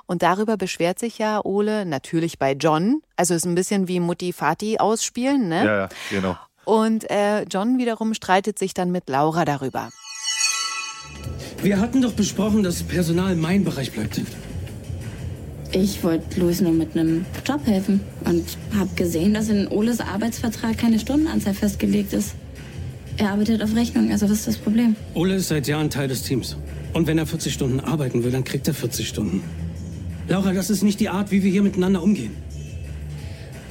[0.06, 3.02] Und darüber beschwert sich ja Ole natürlich bei John.
[3.18, 5.66] Also ist ein bisschen wie Mutti Fati ausspielen, ne?
[5.66, 6.38] Ja, ja, genau.
[6.64, 9.90] Und äh, John wiederum streitet sich dann mit Laura darüber.
[11.62, 14.22] Wir hatten doch besprochen, dass Personal mein Bereich bleibt.
[15.74, 18.44] Ich wollte Louis nur mit einem Job helfen und
[18.76, 22.36] habe gesehen, dass in Oles Arbeitsvertrag keine Stundenanzahl festgelegt ist.
[23.18, 24.96] Er arbeitet auf Rechnung, also was ist das Problem?
[25.14, 26.58] Ole ist seit Jahren Teil des Teams.
[26.92, 29.44] Und wenn er 40 Stunden arbeiten will, dann kriegt er 40 Stunden.
[30.28, 32.32] Laura, das ist nicht die Art, wie wir hier miteinander umgehen.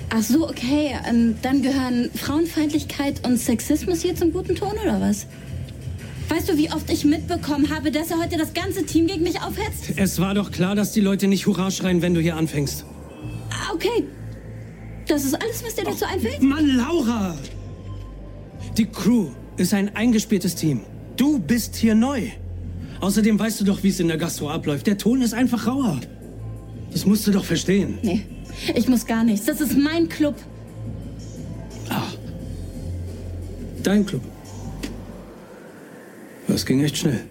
[0.08, 0.96] Ach so, okay.
[1.08, 5.26] Ähm, dann gehören Frauenfeindlichkeit und Sexismus hier zum guten Ton, oder was?
[6.30, 9.42] Weißt du, wie oft ich mitbekommen habe, dass er heute das ganze Team gegen mich
[9.42, 9.92] aufhetzt?
[9.96, 12.84] Es war doch klar, dass die Leute nicht Hurra schreien, wenn du hier anfängst.
[13.50, 14.04] Ah, okay.
[15.08, 16.40] Das ist alles, was dir dazu einfällt?
[16.40, 17.36] Mann, Laura!
[18.78, 20.82] Die Crew ist ein eingespieltes Team.
[21.16, 22.28] Du bist hier neu.
[23.00, 24.86] Außerdem weißt du doch, wie es in der Gastro abläuft.
[24.86, 26.00] Der Ton ist einfach rauer.
[26.92, 27.98] Das musst du doch verstehen.
[28.02, 28.24] Nee,
[28.76, 29.46] ich muss gar nichts.
[29.46, 30.36] Das ist mein Club.
[31.88, 32.02] Ah.
[33.82, 34.22] Dein Club.
[36.50, 37.24] Das ging echt schnell.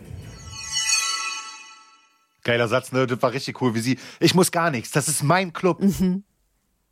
[2.43, 3.05] Geiler Satz, ne?
[3.05, 3.99] Das war richtig cool, wie sie.
[4.21, 5.82] Ich muss gar nichts, das ist mein Club.
[5.82, 6.23] Mhm.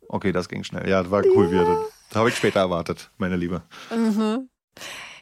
[0.08, 0.86] Okay, das ging schnell.
[0.88, 1.52] Ja, das war cool, ja.
[1.52, 1.78] wie das,
[2.10, 3.62] das habe ich später erwartet, meine Liebe.
[3.90, 4.50] Mhm.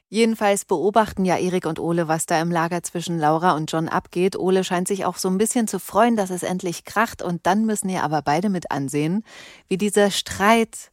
[0.08, 4.36] Jedenfalls beobachten ja Erik und Ole, was da im Lager zwischen Laura und John abgeht.
[4.36, 7.22] Ole scheint sich auch so ein bisschen zu freuen, dass es endlich kracht.
[7.22, 9.24] Und dann müssen ja aber beide mit ansehen,
[9.68, 10.90] wie dieser Streit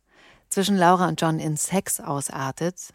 [0.49, 2.93] zwischen Laura und John in Sex ausartet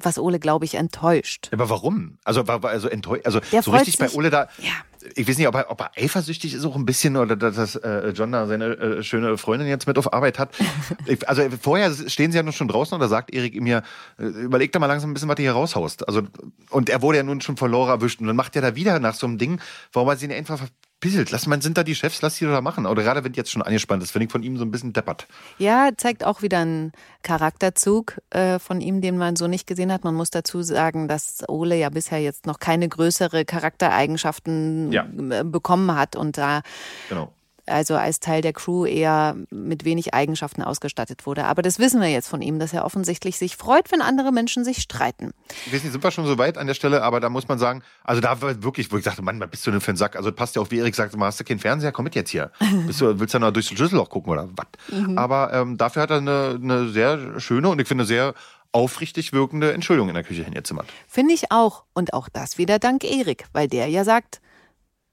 [0.00, 1.48] was Ole, glaube ich, enttäuscht.
[1.52, 2.18] Aber warum?
[2.24, 3.26] Also, war, also enttäuscht.
[3.26, 4.48] Also, Der so richtig bei Ole da.
[4.58, 4.72] Ja.
[5.14, 8.08] Ich weiß nicht, ob er, ob er eifersüchtig ist auch ein bisschen oder dass äh,
[8.10, 10.50] John da seine äh, schöne Freundin jetzt mit auf Arbeit hat.
[11.06, 13.82] ich, also vorher stehen sie ja nun schon draußen und da sagt Erik ihm ja,
[14.18, 16.08] äh, überleg da mal langsam ein bisschen, was du hier raushaust.
[16.08, 16.22] Also,
[16.70, 18.98] und er wurde ja nun schon von Laura erwischt und dann macht er da wieder
[18.98, 19.60] nach so einem Ding,
[19.92, 20.60] warum er sie nicht einfach
[21.00, 22.84] Bisselt, lass mal, sind da die Chefs, lass die da machen.
[22.84, 24.92] Oder gerade wenn die jetzt schon angespannt ist, finde ich von ihm so ein bisschen
[24.92, 25.28] deppert.
[25.58, 30.02] Ja, zeigt auch wieder einen Charakterzug äh, von ihm, den man so nicht gesehen hat.
[30.02, 35.06] Man muss dazu sagen, dass Ole ja bisher jetzt noch keine größere Charaktereigenschaften ja.
[35.30, 36.62] Äh, bekommen hat und da
[37.08, 37.32] genau
[37.68, 41.44] also als Teil der Crew eher mit wenig Eigenschaften ausgestattet wurde.
[41.44, 44.64] Aber das wissen wir jetzt von ihm, dass er offensichtlich sich freut, wenn andere Menschen
[44.64, 45.32] sich streiten.
[45.66, 47.58] Ich weiß nicht, sind wir schon so weit an der Stelle, aber da muss man
[47.58, 49.96] sagen, also da war wirklich, wo ich sagte, Mann, was bist du denn für ein
[49.96, 50.16] Sack?
[50.16, 52.50] Also passt ja auch, wie Erik sagt, hast du keinen Fernseher, komm mit jetzt hier.
[52.86, 54.66] Bist du, willst du noch durchs Schlüsselloch gucken oder was?
[54.90, 55.18] Mhm.
[55.18, 58.34] Aber ähm, dafür hat er eine, eine sehr schöne und ich finde sehr
[58.72, 60.86] aufrichtig wirkende Entschuldigung in der Küche hingezimmert.
[61.06, 61.84] Finde ich auch.
[61.94, 64.40] Und auch das wieder dank Erik, weil der ja sagt,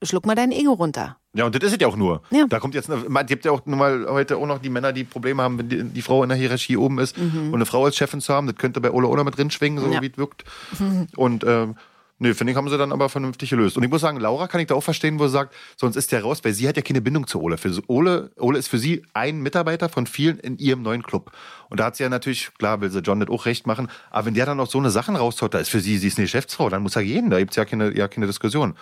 [0.05, 1.17] schluck mal dein Ego runter.
[1.33, 2.21] Ja, und das ist es ja auch nur.
[2.31, 2.45] Ja.
[2.47, 5.03] Da kommt jetzt, man gibt ja auch nun mal heute auch noch die Männer, die
[5.03, 7.49] Probleme haben, wenn die, die Frau in der Hierarchie oben ist mhm.
[7.49, 8.47] und eine Frau als Chefin zu haben.
[8.47, 10.01] Das könnte bei Ola oder mit drin schwingen, so ja.
[10.01, 10.45] wie es wirkt.
[10.79, 11.07] Mhm.
[11.15, 11.75] Und ähm,
[12.17, 13.75] Nee, finde ich, haben sie dann aber vernünftig gelöst.
[13.75, 16.13] Und ich muss sagen, Laura kann ich da auch verstehen, wo sie sagt, sonst ist
[16.13, 17.57] der raus, weil sie hat ja keine Bindung zu Ole.
[17.57, 21.31] Für Ole, Ole ist für sie ein Mitarbeiter von vielen in ihrem neuen Club.
[21.69, 24.27] Und da hat sie ja natürlich, klar, will sie John nicht auch recht machen, aber
[24.27, 26.23] wenn der dann auch so eine Sachen raushaut, da ist für sie, sie ist eine
[26.23, 28.75] Geschäftsfrau, dann muss er gehen, da gibt es ja keine, ja keine Diskussion.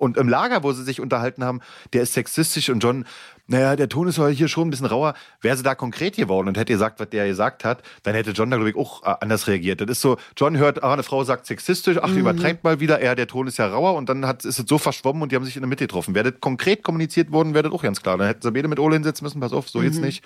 [0.00, 1.60] Und im Lager, wo sie sich unterhalten haben,
[1.92, 3.04] der ist sexistisch und John,
[3.46, 5.14] naja, der Ton ist heute hier schon ein bisschen rauer.
[5.40, 8.48] Wäre sie da konkret geworden und hätte gesagt, was der gesagt hat, dann hätte John
[8.50, 9.80] da, glaube ich, auch äh, anders reagiert.
[9.80, 12.18] Das ist so, John hört, ah, eine Frau sagt sexistisch, ach, Mhm.
[12.18, 14.78] übertreibt mal wieder, ja, der Ton ist ja rauer und dann hat, ist es so
[14.78, 16.14] verschwommen und die haben sich in der Mitte getroffen.
[16.14, 18.16] Wäre das konkret kommuniziert worden, wäre das auch ganz klar.
[18.16, 19.84] Dann hätten sie beide mit Ole hinsetzen müssen, pass auf, so Mhm.
[19.84, 20.24] jetzt nicht.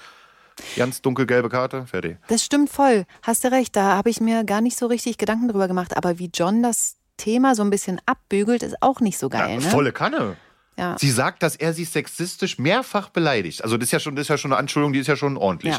[0.77, 2.19] Ganz dunkelgelbe Karte, fertig.
[2.29, 3.07] Das stimmt voll.
[3.23, 3.75] Hast du recht.
[3.75, 5.97] Da habe ich mir gar nicht so richtig Gedanken drüber gemacht.
[5.97, 9.49] Aber wie John das Thema so ein bisschen abbügelt, ist auch nicht so geil.
[9.51, 9.61] ja, ne?
[9.63, 10.37] volle Kanne.
[10.77, 10.97] Ja.
[10.99, 13.63] Sie sagt, dass er sie sexistisch mehrfach beleidigt.
[13.63, 15.37] Also das ist ja schon, das ist ja schon eine Anschuldigung, die ist ja schon
[15.37, 15.73] ordentlich.
[15.75, 15.79] Ja.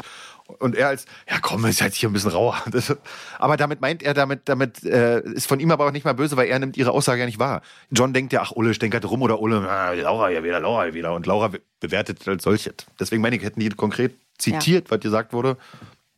[0.58, 2.56] Und er als, ja komm, ist jetzt hier ein bisschen rauer.
[2.70, 2.96] Das,
[3.38, 6.38] aber damit meint er, damit, damit äh, ist von ihm aber auch nicht mal böse,
[6.38, 7.60] weil er nimmt ihre Aussage ja nicht wahr.
[7.90, 10.94] John denkt ja, ach, Ulle stänkert rum oder Ulle, ah, Laura ja wieder, Laura ja
[10.94, 11.12] wieder.
[11.14, 12.72] Und Laura be- bewertet als solches.
[12.98, 15.58] Deswegen meine ich, hätten die konkret zitiert, was gesagt wurde,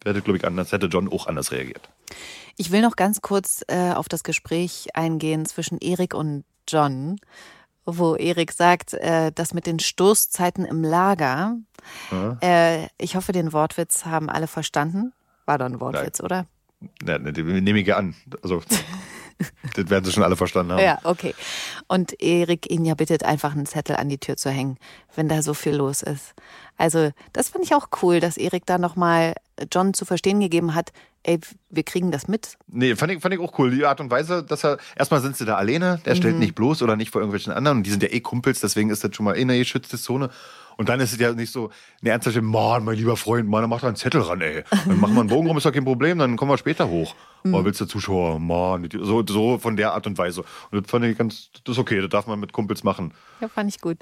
[0.03, 1.89] wäre das, glaube ich, anders, hätte John auch anders reagiert.
[2.57, 7.21] Ich will noch ganz kurz äh, auf das Gespräch eingehen zwischen Erik und John,
[7.85, 11.57] wo Erik sagt, äh, das mit den Stoßzeiten im Lager.
[12.41, 15.13] Äh, ich hoffe, den Wortwitz haben alle verstanden.
[15.47, 16.47] War doch ein Wortwitz, oder?
[17.07, 18.15] Ja, ne, nehme ich ja an.
[18.43, 18.63] Also,
[19.75, 20.83] das werden sie schon alle verstanden haben.
[20.83, 21.35] Ja, okay.
[21.87, 24.79] Und Erik ihn ja bittet, einfach einen Zettel an die Tür zu hängen,
[25.15, 26.35] wenn da so viel los ist.
[26.77, 29.35] Also, das fand ich auch cool, dass Erik da nochmal
[29.73, 30.93] John zu verstehen gegeben hat,
[31.25, 31.39] ey,
[31.71, 32.57] wir kriegen das mit.
[32.69, 33.71] Nee, fand ich, fand ich auch cool.
[33.71, 36.83] Die Art und Weise, dass er, erstmal sind sie da alleine, der stellt nicht bloß
[36.83, 39.25] oder nicht vor irgendwelchen anderen und die sind ja eh Kumpels, deswegen ist das schon
[39.25, 40.31] mal eh eine geschützte Zone.
[40.79, 43.71] Und dann ist es ja nicht so eine ernsthafte, Mann, mein lieber Freund, Mann, dann
[43.71, 44.63] macht er einen Zettel ran, ey.
[44.87, 47.17] Dann machen wir einen Bogen rum, ist doch kein Problem, dann kommen wir später hoch.
[47.47, 48.39] Oh, willst du Zuschauer?
[48.39, 50.45] Mann, so, so von der Art und Weise.
[50.71, 53.13] Und das fand ich ganz, das ist okay, das darf man mit Kumpels machen.
[53.41, 53.99] Ja, fand ich gut.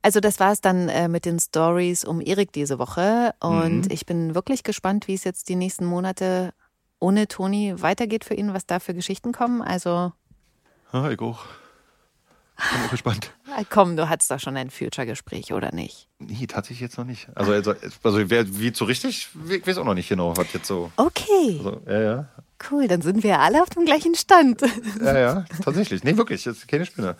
[0.00, 4.06] Also das war es dann äh, mit den Stories um Erik diese Woche und ich
[4.06, 6.54] bin wirklich gespannt, wie es jetzt die nächsten Monate
[6.98, 9.60] ohne Toni weitergeht für ihn, was da für Geschichten kommen.
[9.60, 10.12] Also
[10.92, 11.40] Ja, ich auch.
[12.72, 13.30] Bin auch gespannt.
[13.58, 16.08] äh, komm, du hattest doch schon ein Future-Gespräch, oder nicht?
[16.18, 17.28] Nee, tatsächlich jetzt noch nicht.
[17.34, 20.66] Also, also, also wer, wie so richtig, ich weiß auch noch nicht genau, was jetzt
[20.66, 20.90] so.
[20.96, 22.28] Okay, Also, ja, ja.
[22.70, 24.62] cool, dann sind wir alle auf dem gleichen Stand.
[25.02, 26.04] Ja, ja, tatsächlich.
[26.04, 27.16] Nee, wirklich, ist keine Spinne.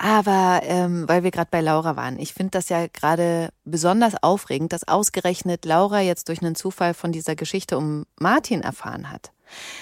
[0.00, 4.72] Aber ähm, weil wir gerade bei Laura waren, ich finde das ja gerade besonders aufregend,
[4.72, 9.32] dass ausgerechnet Laura jetzt durch einen Zufall von dieser Geschichte um Martin erfahren hat.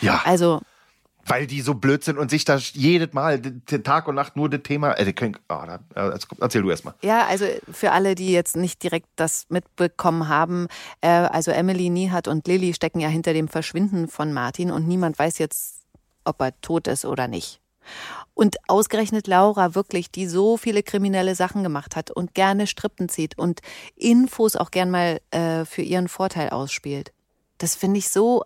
[0.01, 0.63] Ja, Also
[1.27, 4.63] weil die so blöd sind und sich da jedes Mal Tag und Nacht nur das
[4.63, 4.93] Thema.
[4.93, 6.95] Äh, können, ah, da, äh, erzähl du erst mal.
[7.03, 10.69] Ja, also für alle, die jetzt nicht direkt das mitbekommen haben,
[11.01, 15.19] äh, also Emily Niehat und Lilly stecken ja hinter dem Verschwinden von Martin und niemand
[15.19, 15.83] weiß jetzt,
[16.25, 17.61] ob er tot ist oder nicht.
[18.35, 23.39] Und ausgerechnet Laura wirklich, die so viele kriminelle Sachen gemacht hat und gerne Strippen zieht
[23.39, 23.61] und
[23.95, 27.13] Infos auch gern mal äh, für ihren Vorteil ausspielt.
[27.59, 28.45] Das finde ich so.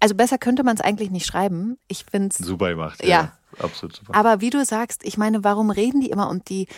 [0.00, 1.78] Also besser könnte man es eigentlich nicht schreiben.
[1.88, 3.04] Ich finde es Super gemacht.
[3.04, 3.32] Ja.
[3.58, 4.14] absolut super.
[4.14, 6.68] aber wie du sagst, ich meine, warum reden die immer und die,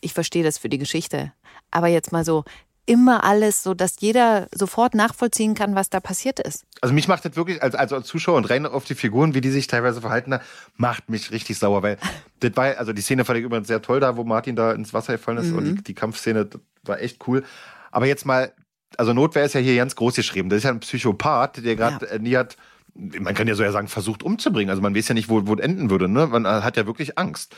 [0.00, 1.32] ich verstehe das für die Geschichte,
[1.70, 2.44] aber jetzt mal so,
[2.90, 6.64] immer alles, so dass jeder sofort nachvollziehen kann, was da passiert ist.
[6.80, 9.40] Also mich macht das wirklich, als, also als Zuschauer und rein auf die Figuren, wie
[9.40, 10.40] die sich teilweise verhalten, da,
[10.76, 11.98] macht mich richtig sauer, weil
[12.40, 14.92] das war, also die Szene fand ich übrigens sehr toll da, wo Martin da ins
[14.92, 16.48] Wasser gefallen ist und die, die Kampfszene
[16.82, 17.44] war echt cool.
[17.92, 18.52] Aber jetzt mal,
[18.96, 20.48] also Notwehr ist ja hier ganz groß geschrieben.
[20.48, 22.12] Das ist ja ein Psychopath, der gerade Ja.
[22.12, 22.56] äh, nie hat,
[22.94, 24.70] man kann ja so ja sagen, versucht umzubringen.
[24.70, 26.26] Also man weiß ja nicht, wo, wo es enden würde, ne?
[26.26, 27.54] Man hat ja wirklich Angst.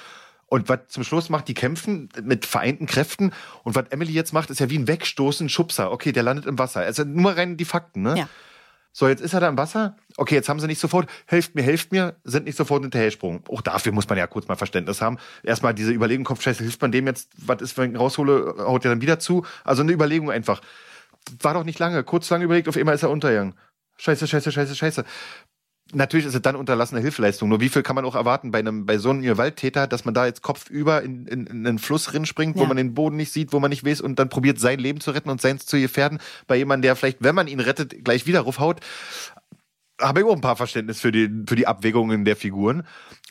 [0.47, 3.33] Und was zum Schluss macht, die kämpfen mit vereinten Kräften.
[3.62, 5.90] Und was Emily jetzt macht, ist ja wie ein Wegstoßen, Schubser.
[5.90, 6.81] Okay, der landet im Wasser.
[6.81, 8.18] Also nur rein die Fakten, ne?
[8.18, 8.29] Ja.
[8.95, 9.97] So, jetzt ist er da im Wasser.
[10.18, 13.42] Okay, jetzt haben sie nicht sofort, helft mir, helft mir, sind nicht sofort hinterhergesprungen.
[13.49, 15.16] Auch dafür muss man ja kurz mal Verständnis haben.
[15.42, 18.90] Erstmal diese Überlegung, Kopfscheiße, hilft man dem jetzt, was ist, wenn ich raushole, haut er
[18.90, 19.47] dann wieder zu?
[19.64, 20.61] Also eine Überlegung einfach.
[21.40, 23.54] War doch nicht lange, kurz lang überlegt, auf einmal ist er untergegangen.
[23.98, 25.04] Scheiße, scheiße, scheiße, scheiße.
[25.94, 27.48] Natürlich ist es dann unterlassene Hilfeleistung.
[27.50, 30.14] Nur wie viel kann man auch erwarten bei einem, bei so einem Gewalttäter, dass man
[30.14, 32.68] da jetzt kopfüber in, in, in einen Fluss rinspringt, wo Ja.
[32.68, 35.11] man den Boden nicht sieht, wo man nicht weiß und dann probiert, sein Leben zu
[35.11, 36.18] retten und seins zu gefährden.
[36.46, 38.80] Bei jemandem, der vielleicht, wenn man ihn rettet, gleich wieder raufhaut.
[40.00, 42.85] Habe ich auch ein paar Verständnis für die, für die Abwägungen der Figuren.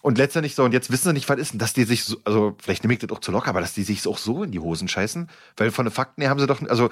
[0.03, 2.17] Und letztendlich so, und jetzt wissen sie nicht, was ist, denn, dass die sich so,
[2.25, 4.51] also vielleicht nehme ich das auch zu locker, aber dass die sich auch so in
[4.51, 5.29] die Hosen scheißen.
[5.57, 6.89] Weil von den Fakten her haben sie doch, also,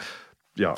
[0.60, 0.76] ja,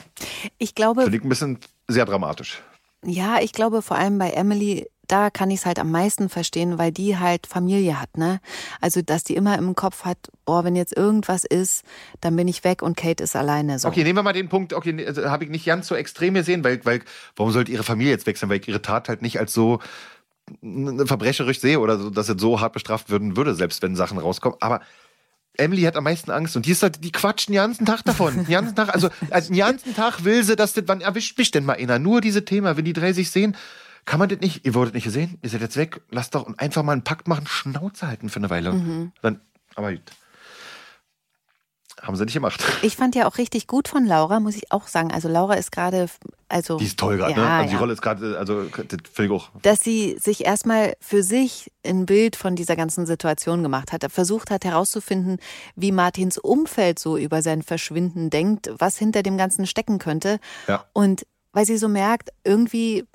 [0.58, 2.62] Ich glaube, ich ein bisschen sehr dramatisch.
[3.04, 6.78] Ja, ich glaube vor allem bei Emily, da kann ich es halt am meisten verstehen,
[6.78, 8.40] weil die halt Familie hat, ne?
[8.80, 11.84] Also, dass die immer im Kopf hat, boah, wenn jetzt irgendwas ist,
[12.22, 13.88] dann bin ich weg und Kate ist alleine so.
[13.88, 16.36] Okay, nehmen wir mal den Punkt, okay, nee, also, habe ich nicht ganz so extrem
[16.36, 17.02] gesehen, weil, weil,
[17.36, 19.80] warum sollte ihre Familie jetzt wechseln, weil ich ihre Tat halt nicht als so
[21.06, 24.58] verbrecherisch sehe oder so, dass es so hart bestraft würden würde, selbst wenn Sachen rauskommen.
[24.62, 24.82] Aber
[25.62, 28.36] Emily hat am meisten Angst und die, ist halt, die quatschen den ganzen Tag davon.
[28.36, 31.52] Den ganzen Tag, also, also den ganzen Tag will sie, dass das, wann erwischt mich
[31.52, 32.00] denn mal einer?
[32.00, 33.56] Nur diese Thema, wenn die drei sich sehen,
[34.06, 36.84] kann man das nicht, ihr wurdet nicht gesehen, ihr seid jetzt weg, lasst doch einfach
[36.84, 39.12] mal einen Pakt machen, Schnauze halten für eine Weile.
[39.22, 39.40] Dann
[39.76, 40.02] Aber gut.
[42.02, 42.64] Haben sie nicht gemacht.
[42.82, 45.12] Ich fand ja auch richtig gut von Laura, muss ich auch sagen.
[45.12, 46.08] Also Laura ist gerade,
[46.52, 47.42] also Die ist toll gerade, ne?
[47.42, 47.80] Ja, Also die ja.
[47.80, 49.50] Rolle ist gerade, also das finde ich auch.
[49.62, 54.52] dass sie sich erstmal für sich ein Bild von dieser ganzen Situation gemacht hat, versucht
[54.52, 55.38] hat herauszufinden,
[55.76, 60.40] wie Martins Umfeld so über sein Verschwinden denkt, was hinter dem Ganzen stecken könnte.
[60.68, 60.86] Ja.
[60.94, 63.06] Und weil sie so merkt, irgendwie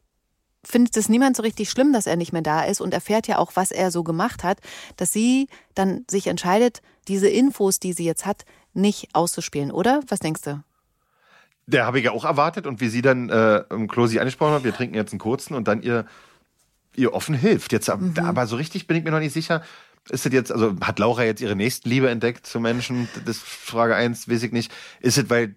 [0.65, 3.39] findet es niemand so richtig schlimm, dass er nicht mehr da ist und erfährt ja
[3.39, 4.59] auch, was er so gemacht hat,
[4.97, 8.45] dass sie dann sich entscheidet, diese Infos, die sie jetzt hat,
[8.75, 10.01] nicht auszuspielen, oder?
[10.09, 10.63] Was denkst du?
[11.67, 14.55] Der habe ich ja auch erwartet und wie sie dann äh, im Klo sie angesprochen
[14.55, 16.07] hat, wir trinken jetzt einen kurzen und dann ihr,
[16.95, 17.73] ihr offen hilft.
[17.73, 18.15] Jetzt, Mhm.
[18.19, 19.63] Aber so richtig bin ich mir noch nicht sicher.
[20.09, 23.09] Ist es jetzt, also hat Laura jetzt ihre Nächstenliebe entdeckt zu Menschen?
[23.25, 24.73] Das ist Frage eins, weiß ich nicht.
[25.01, 25.57] Ist es, weil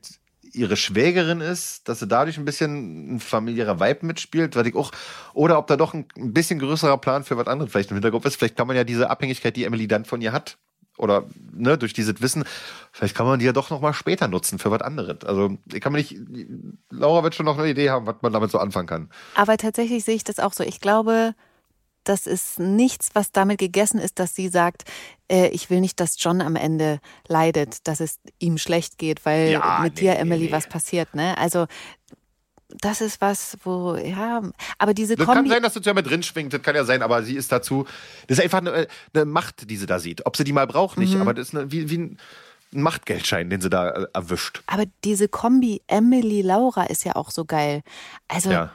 [0.54, 4.92] ihre Schwägerin ist, dass sie dadurch ein bisschen ein familiärer Vibe mitspielt, was ich auch,
[5.34, 8.26] oder ob da doch ein, ein bisschen größerer Plan für was anderes vielleicht im Hintergrund
[8.26, 8.38] ist.
[8.38, 10.58] Vielleicht kann man ja diese Abhängigkeit, die Emily dann von ihr hat,
[11.00, 12.44] oder ne, durch dieses Wissen,
[12.92, 15.24] vielleicht kann man die ja doch noch mal später nutzen für was anderes.
[15.26, 16.16] Also ich kann mir nicht,
[16.90, 19.10] Laura wird schon noch eine Idee haben, was man damit so anfangen kann.
[19.36, 20.64] Aber tatsächlich sehe ich das auch so.
[20.64, 21.34] Ich glaube,
[22.04, 24.84] das ist nichts, was damit gegessen ist, dass sie sagt,
[25.32, 29.52] äh, ich will nicht, dass John am Ende leidet, dass es ihm schlecht geht, weil
[29.52, 30.52] Ja, mit nee, dir, Emily, nee.
[30.52, 31.14] was passiert.
[31.14, 31.38] Ne?
[31.38, 31.68] Also
[32.82, 34.42] das ist was, wo, ja,
[34.78, 35.50] aber diese Das kann Kombi.
[35.50, 37.86] sein, dass das ja mit drin schwingt, das kann ja sein, aber sie ist dazu,
[38.28, 40.26] das ist einfach eine, eine Macht, die sie da sieht.
[40.26, 42.18] Ob sie die mal braucht, nicht, aber das ist eine, wie, wie ein
[42.72, 44.62] Machtgeldschein, den sie da äh, erwischt.
[44.68, 47.82] Aber diese Kombi Emily-Laura ist ja auch so geil.
[48.28, 48.72] Also Ja.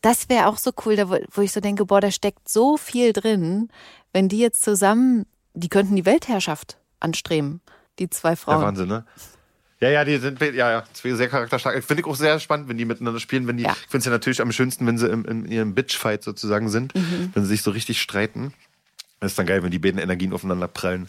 [0.00, 3.12] das wäre auch so cool, da wo, ich so denke, boah, da steckt so viel
[3.12, 3.68] drin,
[4.12, 7.60] wenn die jetzt zusammen, die könnten die Weltherrschaft anstreben,
[8.00, 8.62] die zwei Der Frauen.
[8.62, 9.04] Wahnsinn, ne?
[9.80, 11.82] Ja, ja, die sind ja, ja, sehr charakterstark.
[11.82, 13.46] Finde ich auch sehr spannend, wenn die miteinander spielen.
[13.46, 13.72] Wenn die, Ja.
[13.72, 16.94] Ich finde es ja natürlich am schönsten, wenn sie im, in ihrem Bitchfight sozusagen sind,
[16.94, 17.30] Mhm.
[17.32, 18.52] wenn sie sich so richtig streiten.
[19.20, 21.08] Das ist dann geil, wenn die beiden Energien aufeinander prallen.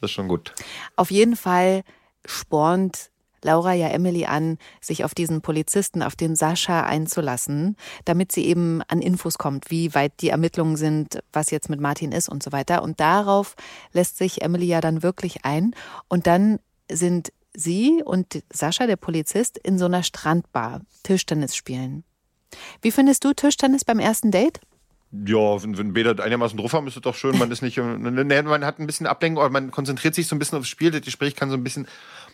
[0.00, 0.52] Das ist schon gut.
[0.96, 1.82] Auf jeden Fall
[2.24, 3.10] spornt
[3.42, 8.82] Laura ja Emily an, sich auf diesen Polizisten, auf den Sascha einzulassen, damit sie eben
[8.88, 12.50] an Infos kommt, wie weit die Ermittlungen sind, was jetzt mit Martin ist und so
[12.50, 12.82] weiter.
[12.82, 13.54] Und darauf
[13.92, 15.74] lässt sich Emily ja dann wirklich ein.
[16.08, 16.58] Und dann
[16.90, 22.04] sind sie und Sascha, der Polizist, in so einer Strandbar Tischtennis spielen.
[22.80, 24.60] Wie findest du Tischtennis beim ersten Date?
[25.10, 27.38] Ja, wenn, wenn beide einigermaßen drauf haben, ist es doch schön.
[27.38, 30.38] Man ist nicht, ne, man hat ein bisschen Ablenkung, aber man konzentriert sich so ein
[30.38, 30.90] bisschen aufs Spiel.
[30.90, 31.88] Das Gespräch kann so ein bisschen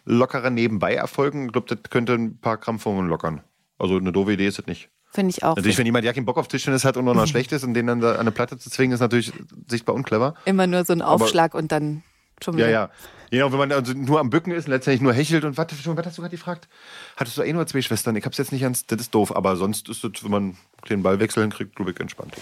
[0.04, 1.46] lockerer nebenbei erfolgen.
[1.46, 3.42] Ich glaube, das könnte ein paar Krampfungen lockern.
[3.78, 4.90] Also eine doofe Idee ist es nicht.
[5.12, 5.54] Finde ich auch.
[5.54, 7.86] Natürlich, wenn jemand ja keinen Bock auf Tischtennis hat und noch schlecht ist und den
[7.86, 9.32] dann da an eine Platte zu zwingen, ist natürlich
[9.68, 10.34] sichtbar unclever.
[10.44, 12.02] Immer nur so ein Aufschlag und dann
[12.44, 12.70] schon Ja, wieder.
[12.70, 12.90] ja.
[13.30, 15.78] Genau, wenn man also nur am Bücken ist und letztendlich nur hechelt und was, was
[16.06, 16.68] hast du gerade gefragt?
[17.16, 18.14] Hattest du eh nur zwei Schwestern?
[18.14, 20.56] Ich hab's jetzt nicht ganz, das ist doof, aber sonst ist es, wenn man
[20.88, 22.34] den Ballwechsel hinkriegt, glaube ich, entspannt.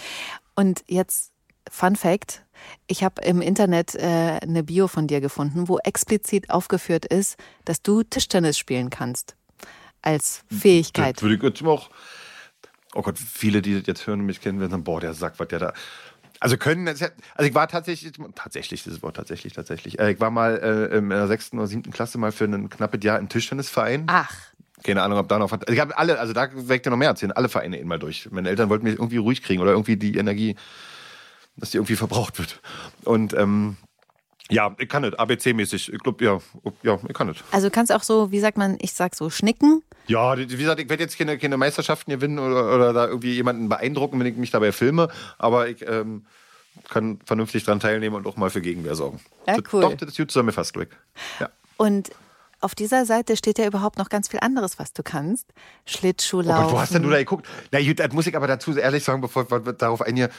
[0.55, 1.31] Und jetzt
[1.71, 2.43] Fun Fact:
[2.85, 7.81] Ich habe im Internet äh, eine Bio von dir gefunden, wo explizit aufgeführt ist, dass
[7.81, 9.35] du Tischtennis spielen kannst
[10.03, 11.15] als Fähigkeit.
[11.15, 11.89] Das würde ich jetzt auch.
[12.93, 15.39] Oh Gott, viele, die das jetzt hören und mich kennen, werden sagen, boah, der Sack,
[15.39, 15.73] was der da.
[16.43, 17.05] Also können, also
[17.39, 19.97] ich war tatsächlich, tatsächlich, dieses Wort tatsächlich, tatsächlich.
[19.97, 23.01] Äh, ich war mal äh, in der sechsten oder siebten Klasse mal für ein knappes
[23.01, 24.03] Jahr im Tischtennisverein.
[24.07, 24.29] Ach,
[24.83, 25.57] Keine Ahnung, ob da noch.
[25.69, 28.27] Ich habe alle, also da weckt ja noch mehr erzählen, alle Vereine eben mal durch.
[28.29, 30.57] Meine Eltern wollten mich irgendwie ruhig kriegen oder irgendwie die Energie,
[31.55, 32.59] dass die irgendwie verbraucht wird.
[33.05, 33.77] Und ähm,
[34.49, 35.93] ja, ich kann nicht, ABC-mäßig.
[35.93, 36.39] Ich glaube, ja,
[36.83, 37.43] ja, ich kann nicht.
[37.51, 39.83] also du kannst auch so, wie sagt man, ich sag so, schnicken.
[40.07, 43.69] Ja, wie gesagt, ich werde jetzt keine, keine Meisterschaften gewinnen oder, oder da irgendwie jemanden
[43.69, 46.25] beeindrucken, wenn ich mich dabei filme, aber ich ähm,
[46.89, 49.19] kann vernünftig dran teilnehmen und auch mal für Gegenwehr sorgen.
[49.47, 49.81] Ja, cool.
[49.81, 50.89] Doch, das ist gut zusammen fast weg.
[51.39, 51.49] Ja.
[51.77, 52.11] Und
[52.59, 55.47] auf dieser Seite steht ja überhaupt noch ganz viel anderes, was du kannst.
[55.51, 56.63] Oh Schlittschuhlaufen.
[56.63, 57.47] Gott, wo hast denn du da geguckt?
[57.71, 60.29] Na gut, das muss ich aber dazu ehrlich sagen, bevor wir darauf eingehe.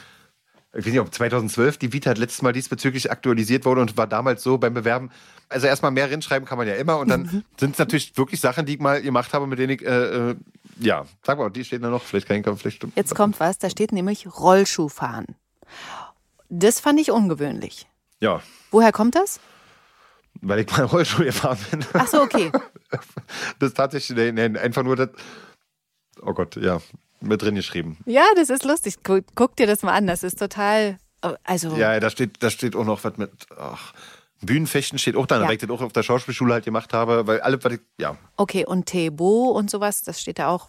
[0.77, 4.43] Ich weiß nicht, ob 2012 die Vita letztes Mal diesbezüglich aktualisiert wurde und war damals
[4.43, 5.09] so beim Bewerben.
[5.47, 8.65] Also erstmal mehr reinschreiben kann man ja immer und dann sind es natürlich wirklich Sachen,
[8.65, 10.35] die ich mal gemacht habe, mit denen ich, äh, äh,
[10.79, 12.95] ja, sag mal, die stehen da noch, vielleicht kann ich, vielleicht stimmt.
[12.97, 15.27] Jetzt kommt was, da steht nämlich Rollschuhfahren.
[16.49, 17.87] Das fand ich ungewöhnlich.
[18.19, 19.39] Ja, Woher kommt das?
[20.41, 21.85] weil ich mal Rollstuhl gefahren bin.
[21.93, 22.51] Ach so, okay.
[23.59, 25.09] Das ist tatsächlich, nee, einfach nur das,
[26.21, 26.79] oh Gott, ja,
[27.27, 27.97] mit drin geschrieben.
[28.05, 28.95] Ja, das ist lustig.
[29.03, 30.07] Guck, guck dir das mal an.
[30.07, 30.97] Das ist total.
[31.43, 33.93] Also, Ja, da steht, da steht auch noch was mit, ach,
[34.41, 35.47] Bühnenfechten steht auch da, Ja.
[35.47, 37.57] weil ich das auch auf der Schauspielschule halt gemacht habe, weil alle,
[37.99, 38.65] ja, okay.
[38.65, 40.67] Und Tebo und sowas, das steht da auch.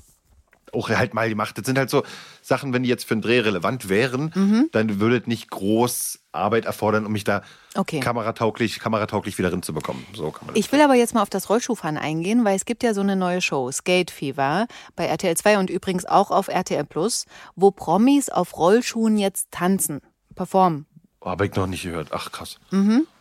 [0.72, 1.56] Auch halt mal gemacht.
[1.58, 2.02] Das sind halt so
[2.42, 4.68] Sachen, wenn die jetzt für einen Dreh relevant wären, Mhm.
[4.72, 7.42] dann würde es nicht groß Arbeit erfordern, um mich da
[7.74, 8.00] Okay.
[8.00, 10.04] kameratauglich, kameratauglich wieder reinzubekommen.
[10.14, 12.82] So kann man Ich will aber jetzt mal auf das Rollschuhfahren eingehen, weil es gibt
[12.82, 16.84] ja so eine neue Show, Skate Fever, bei RTL 2 und übrigens auch auf RTL
[16.84, 20.00] Plus, wo Promis auf Rollschuhen jetzt tanzen,
[20.34, 20.86] performen.
[21.20, 22.08] Oh, habe ich noch nicht gehört.
[22.12, 22.58] Ach, krass.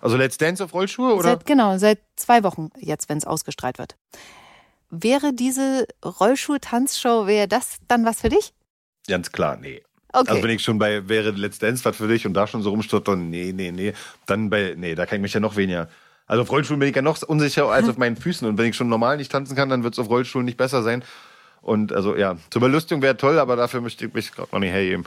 [0.01, 1.23] Also Let's Dance auf Rollschuhe, oder?
[1.29, 3.95] Seit, genau, seit zwei Wochen jetzt, wenn es ausgestrahlt wird.
[5.03, 8.53] Wäre diese Rollschuh-Tanzshow, wäre das dann was für dich?
[9.07, 9.81] Ganz klar, nee.
[10.13, 10.31] Okay.
[10.31, 12.69] Also wenn ich schon bei wäre Let's Dance was für dich und da schon so
[12.69, 13.93] rumstottern, nee, nee, nee,
[14.25, 15.89] dann bei, nee, da kann ich mich ja noch weniger.
[16.25, 18.75] Also auf Rollschuhen bin ich ja noch unsicher als auf meinen Füßen und wenn ich
[18.75, 21.03] schon normal nicht tanzen kann, dann wird es auf Rollschuhen nicht besser sein.
[21.65, 24.71] Und also ja, zur Belustung wäre toll, aber dafür möchte ich mich gerade noch nicht
[24.71, 25.05] hergeben.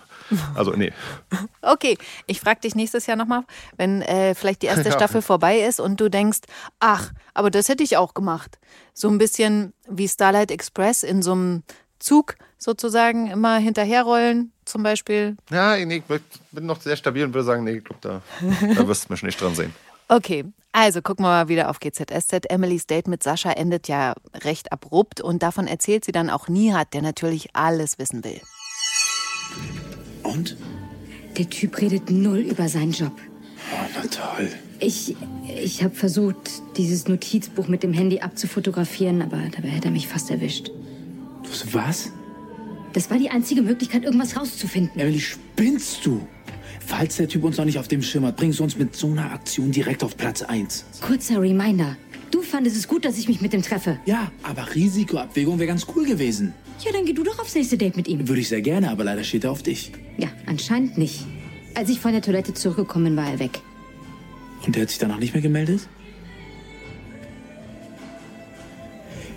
[0.56, 0.92] Also nee.
[1.62, 1.96] Okay,
[2.26, 3.44] ich frage dich nächstes Jahr nochmal,
[3.76, 4.92] wenn äh, vielleicht die erste Ja.
[4.92, 6.40] Staffel vorbei ist und du denkst,
[6.80, 8.58] ach, aber das hätte ich auch gemacht.
[8.92, 11.62] So ein bisschen wie Starlight Express in so einem
[12.00, 15.36] Zug sozusagen immer hinterherrollen zum Beispiel.
[15.50, 18.22] Ja, nee, ich bin noch sehr stabil und würde sagen, nee, ich glaube, da,
[18.74, 19.72] da wirst du mich nicht dran sehen.
[20.10, 20.46] Okay,
[20.78, 22.50] also gucken wir mal wieder auf GZSZ.
[22.50, 24.14] Emilys Date mit Sascha endet ja
[24.44, 28.40] recht abrupt und davon erzählt sie dann auch Nihat, der natürlich alles wissen will.
[30.22, 30.56] Und?
[31.36, 33.12] Der Typ redet null über seinen Job.
[33.72, 34.50] Oh, na toll.
[34.78, 35.16] Ich,
[35.62, 40.30] ich habe versucht, dieses Notizbuch mit dem Handy abzufotografieren, aber dabei hätte er mich fast
[40.30, 40.68] erwischt.
[40.68, 42.12] Du, was?
[42.92, 45.00] Das war die einzige Möglichkeit, irgendwas rauszufinden.
[45.00, 46.24] Emily, spinnst du?
[46.88, 49.08] Falls der Typ uns noch nicht auf dem Schirm hat, bringst du uns mit so
[49.08, 50.86] einer Aktion direkt auf Platz 1.
[51.02, 51.98] Kurzer Reminder.
[52.30, 54.00] Du fandest es gut, dass ich mich mit dem treffe.
[54.06, 56.54] Ja, aber Risikoabwägung wäre ganz cool gewesen.
[56.82, 58.26] Ja, dann geh du doch aufs nächste Date mit ihm.
[58.26, 59.92] Würde ich sehr gerne, aber leider steht er auf dich.
[60.16, 61.26] Ja, anscheinend nicht.
[61.74, 63.60] Als ich von der Toilette zurückgekommen bin, war er weg.
[64.64, 65.86] Und der hat sich danach nicht mehr gemeldet?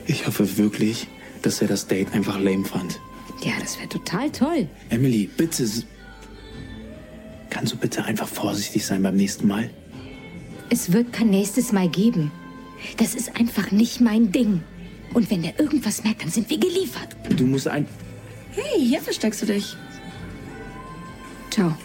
[0.07, 1.07] Ich hoffe wirklich,
[1.41, 3.01] dass er das Date einfach lame fand.
[3.43, 4.69] Ja, das wäre total toll.
[4.89, 5.65] Emily, bitte.
[7.51, 9.69] Kannst du bitte einfach vorsichtig sein beim nächsten Mal?
[10.71, 12.31] Es wird kein nächstes Mal geben.
[12.97, 14.63] Das ist einfach nicht mein Ding.
[15.13, 17.09] Und wenn der irgendwas merkt, dann sind wir geliefert.
[17.29, 17.85] Du musst ein.
[18.53, 19.75] Hey, hier versteckst du dich.
[21.49, 21.75] Ciao.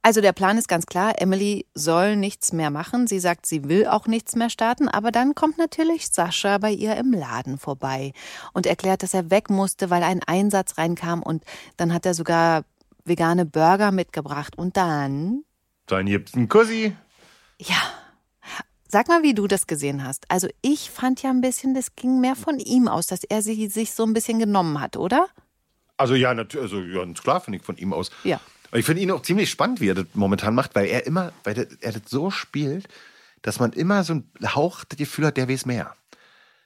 [0.00, 3.08] Also der Plan ist ganz klar, Emily soll nichts mehr machen.
[3.08, 6.96] Sie sagt, sie will auch nichts mehr starten, aber dann kommt natürlich Sascha bei ihr
[6.96, 8.12] im Laden vorbei
[8.52, 11.42] und erklärt, dass er weg musste, weil ein Einsatz reinkam und
[11.76, 12.64] dann hat er sogar
[13.08, 15.44] vegane Burger mitgebracht und dann,
[15.86, 16.94] Dann gibt's einen Kussi.
[17.58, 17.76] ja,
[18.88, 20.24] sag mal, wie du das gesehen hast.
[20.30, 23.68] Also ich fand ja ein bisschen, das ging mehr von ihm aus, dass er sie
[23.68, 25.28] sich so ein bisschen genommen hat, oder?
[25.96, 28.10] Also ja, natürlich, also ja, klar finde ich von ihm aus.
[28.24, 28.40] Ja.
[28.72, 31.66] Ich finde ihn auch ziemlich spannend, wie er das momentan macht, weil er immer, weil
[31.80, 32.86] er das so spielt,
[33.42, 35.94] dass man immer so ein Hauch das Gefühl hat, der weiß mehr.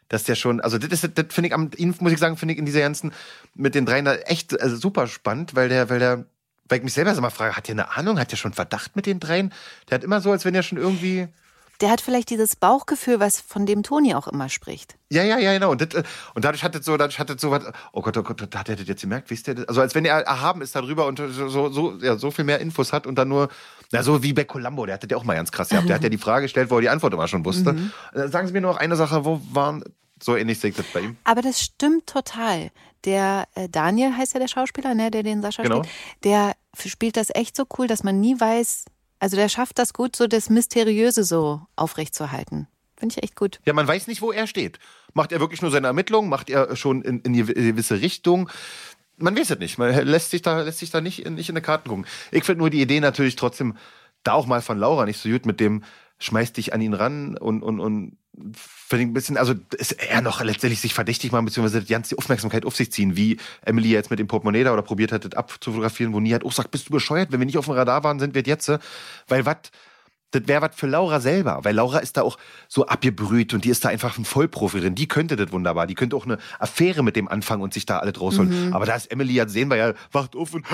[0.09, 2.59] Dass der schon, also das, das finde ich am, ihn muss ich sagen, finde ich
[2.59, 3.13] in dieser ganzen,
[3.55, 6.27] mit den dreien da echt also super spannend, weil der, weil der,
[6.69, 8.97] weil ich mich selber so mal frage, hat der eine Ahnung, hat der schon Verdacht
[8.97, 9.53] mit den dreien?
[9.91, 11.29] Der hat immer so, als wenn er schon irgendwie,
[11.81, 14.97] Der hat vielleicht dieses Bauchgefühl, was von dem Toni auch immer spricht.
[15.11, 15.71] Ja, ja, ja, genau.
[15.73, 16.05] Und, das, äh,
[16.35, 18.69] und dadurch hat es so, dadurch hat es so was, oh Gott, oh Gott, hat
[18.69, 19.67] er das jetzt gemerkt, wisst ihr das?
[19.69, 22.93] Also als wenn er erhaben ist darüber und so, so, ja, so viel mehr Infos
[22.93, 23.49] hat und dann nur,
[23.91, 25.89] na so wie bei Columbo, der hatte ja auch mal ganz krass gehabt.
[25.89, 27.75] Der hat ja die Frage gestellt, wo er die Antwort immer schon wusste.
[28.15, 29.83] Äh, Sagen Sie mir nur noch eine Sache, wo waren,
[30.23, 31.17] so ähnlich sehe ich das bei ihm.
[31.25, 32.71] Aber das stimmt total.
[33.05, 35.83] Der äh, Daniel heißt ja der Schauspieler, ne, der den Sascha Genau.
[35.83, 36.25] spielt.
[36.25, 36.55] Der
[36.87, 38.85] spielt das echt so cool, dass man nie weiß.
[39.19, 42.67] Also der schafft das gut, so das Mysteriöse so aufrechtzuerhalten.
[42.97, 43.61] Finde ich echt gut.
[43.65, 44.79] Ja, man weiß nicht, wo er steht.
[45.15, 46.29] Macht er wirklich nur seine Ermittlungen?
[46.31, 48.49] Macht er schon in, in eine gewisse Richtung?
[49.19, 49.79] Man weiß es nicht.
[49.79, 52.07] Man lässt sich da, lässt sich da nicht, in- nicht in die Karten gucken.
[52.31, 53.77] Ich finde nur die Idee natürlich trotzdem,
[54.23, 55.83] da auch mal von Laura nicht so gut mit dem,
[56.23, 58.17] schmeißt dich an ihn ran und, und, und
[58.57, 62.65] finde ein bisschen, also ist er noch letztendlich sich verdächtig machen, beziehungsweise die ganze Aufmerksamkeit
[62.65, 66.13] auf sich ziehen, wie Emily jetzt mit dem Portemonnaie da oder probiert hat, das abzufotografieren,
[66.13, 68.19] wo nie hat auch sagt, bist du bescheuert, wenn wir nicht auf dem Radar waren,
[68.21, 68.69] sind wir jetzt.
[68.69, 68.79] äh,
[69.29, 69.57] Weil was,
[70.33, 73.69] das wäre was für Laura selber, weil Laura ist da auch so abgebrüht und die
[73.69, 74.95] ist da einfach ein Vollprofi drin.
[74.95, 75.87] Die könnte das wunderbar.
[75.87, 78.73] Die könnte auch eine Affäre mit dem anfangen und sich da alle rausholen.
[78.73, 80.67] Aber da ist Emily, ja sehen wir ja, wacht auf und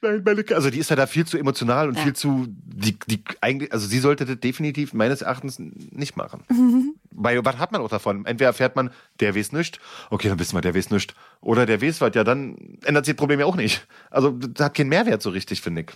[0.00, 2.04] nein, meine K Also die ist ja da viel zu emotional und Ja.
[2.04, 6.44] viel zu, die, die eigentlich, also sie sollte das definitiv meines Erachtens nicht machen.
[7.10, 8.24] Weil was hat man auch davon?
[8.24, 9.80] Entweder erfährt man, der weiß nicht,
[10.10, 11.14] okay, dann wissen wir, der weiß nicht.
[11.40, 13.86] Oder der weiß was, ja, dann ändert sich das Problem ja auch nicht.
[14.10, 15.88] Also das hat keinen Mehrwert so richtig, finde ich.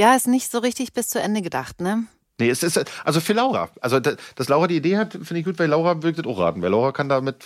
[0.00, 2.04] Ja, ist nicht so richtig bis zu Ende gedacht, ne?
[2.38, 3.68] Nee, es ist, also für Laura.
[3.82, 6.38] Also, da- dass Laura die Idee hat, finde ich gut, weil Laura wirkt das auch
[6.38, 6.62] raten.
[6.62, 7.44] Weil Laura kann damit,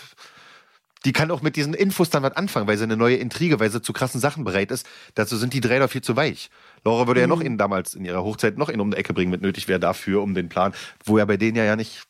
[1.05, 3.71] die kann auch mit diesen Infos dann was anfangen, weil sie eine neue Intrige, weil
[3.73, 4.87] sie zu krassen Sachen bereit ist.
[5.17, 6.49] Dazu sind die drei doch viel zu weich.
[6.85, 9.33] Laura würde ja noch in damals in ihrer Hochzeit noch in um die Ecke bringen,
[9.33, 10.73] mit nötig wäre dafür, um den Plan,
[11.05, 12.05] wo ja bei denen ja ja nicht.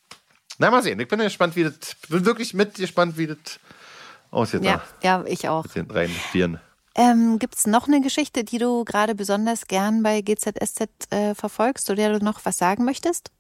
[0.59, 1.01] Na, mal sehen.
[1.01, 1.75] Ich bin gespannt, wie das,
[2.11, 3.39] bin wirklich mit gespannt, wie das
[4.31, 4.63] aussieht.
[4.63, 5.65] Ja, ja, ich auch.
[5.65, 6.61] Mit den drei Vieren.
[6.97, 11.87] Ähm, Gibt es noch eine Geschichte, die du gerade besonders gern bei GZSZ äh, verfolgst,
[11.87, 13.33] zu der du noch was sagen möchtest?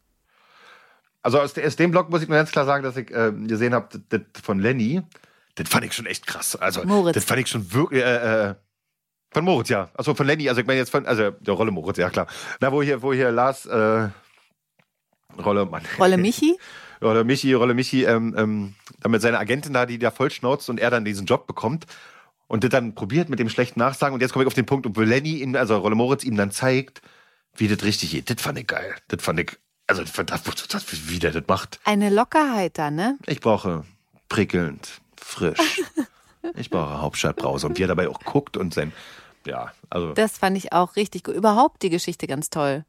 [1.23, 3.73] Also aus, aus dem Blog muss ich nur ganz klar sagen, dass ich äh, gesehen
[3.73, 5.03] habe, das von Lenny,
[5.55, 6.57] das fand ich schon echt krass.
[6.57, 7.15] Also Moritz.
[7.15, 8.55] das fand ich schon wirklich, äh, äh,
[9.31, 9.89] Von Moritz, ja.
[9.95, 12.27] Also von Lenny, also ich meine jetzt von, also der Rolle Moritz, ja klar.
[12.61, 14.09] Na, wo hier, wo hier Lars, äh,
[15.43, 15.83] Rolle, Mann.
[15.99, 16.59] Rolle Michi?
[17.01, 20.69] Rolle Michi, Rolle Michi, ähm, ähm, dann mit seiner Agentin da, die da voll schnauzt
[20.69, 21.87] und er dann diesen Job bekommt
[22.47, 24.87] und das dann probiert mit dem schlechten Nachsagen und jetzt komme ich auf den Punkt,
[24.91, 27.03] wo Lenny, ihm, also Rolle Moritz ihm dann zeigt,
[27.57, 28.31] wie das richtig geht.
[28.31, 28.95] Das fand ich geil.
[29.09, 31.81] Das fand ich, also das, das, das, wie der das macht.
[31.85, 33.19] Eine Lockerheit da, ne?
[33.27, 33.85] Ich brauche
[34.29, 35.83] prickelnd, frisch.
[36.57, 38.93] ich brauche Hauptstadtbrause und wie er dabei auch guckt und sein,
[39.47, 40.13] ja, also.
[40.15, 41.35] Das fand ich auch richtig gut.
[41.35, 42.85] Überhaupt die Geschichte ganz toll.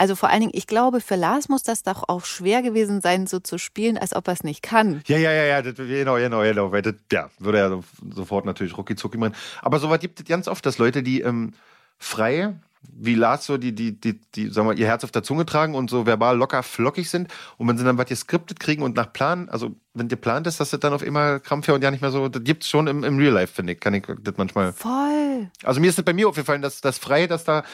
[0.00, 3.26] Also vor allen Dingen, ich glaube, für Lars muss das doch auch schwer gewesen sein,
[3.26, 5.02] so zu spielen, als ob er es nicht kann.
[5.06, 6.72] Ja, ja, ja, ja, das, genau, genau, genau.
[6.72, 7.84] Weil das, ja, würde er so,
[8.14, 9.34] sofort natürlich rucki zucki machen.
[9.60, 11.52] Aber sowas gibt es ganz oft, dass Leute, die ähm,
[11.98, 15.44] frei, wie Lars so, die, die, die, die, sagen wir, ihr Herz auf der Zunge
[15.44, 17.28] tragen und so verbal locker flockig sind.
[17.58, 20.60] Und wenn sie dann was geskriptet kriegen und nach Plan, also wenn dir plant ist,
[20.60, 23.04] dass das dann auf immer krampfiger und ja nicht mehr so, das gibt's schon im,
[23.04, 24.72] im Real Life, finde ich, kann ich das manchmal.
[24.72, 25.50] Voll.
[25.62, 27.64] Also mir ist das bei mir aufgefallen, dass das frei, dass da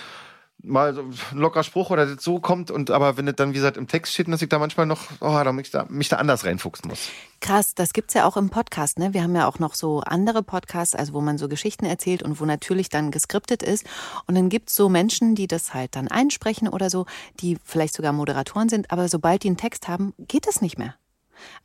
[0.62, 3.54] mal so ein lockerer Spruch oder das so kommt und aber wenn es dann wie
[3.54, 6.16] gesagt im Text steht, dass ich da manchmal noch oh, da mich, da, mich da
[6.16, 7.09] anders reinfuchsen muss.
[7.40, 9.12] Krass, das gibt's ja auch im Podcast, ne?
[9.14, 12.40] Wir haben ja auch noch so andere Podcasts, also wo man so Geschichten erzählt und
[12.40, 13.84] wo natürlich dann geskriptet ist
[14.26, 17.07] und dann gibt's so Menschen, die das halt dann einsprechen oder so,
[17.40, 20.94] die vielleicht sogar Moderatoren sind, aber sobald die einen Text haben, geht das nicht mehr.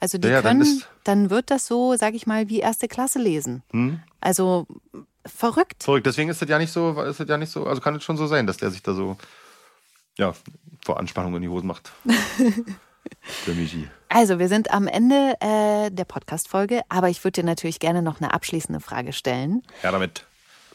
[0.02, 2.90] Also die Ja, dann können, ist- dann, wird das so, sag ich mal, wie erste
[2.90, 3.64] Klasse lesen.
[3.72, 4.02] Hm?
[4.20, 4.68] Also
[5.26, 5.84] verrückt.
[5.84, 8.04] Verrückt, deswegen ist das ja nicht so, ist das ja nicht so, also kann es
[8.04, 9.18] schon so sein, dass der sich da so
[10.18, 10.34] ja,
[10.84, 11.92] vor Anspannung in die Hose macht.
[13.48, 13.90] Der Michi.
[14.10, 18.22] Also, wir sind am Ende äh, der Podcast-Folge, aber ich würde dir natürlich gerne noch
[18.22, 19.64] eine abschließende Frage stellen.
[19.82, 20.26] Ja, damit.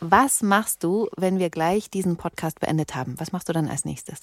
[0.01, 3.19] Was machst du, wenn wir gleich diesen Podcast beendet haben?
[3.19, 4.23] Was machst du dann als nächstes?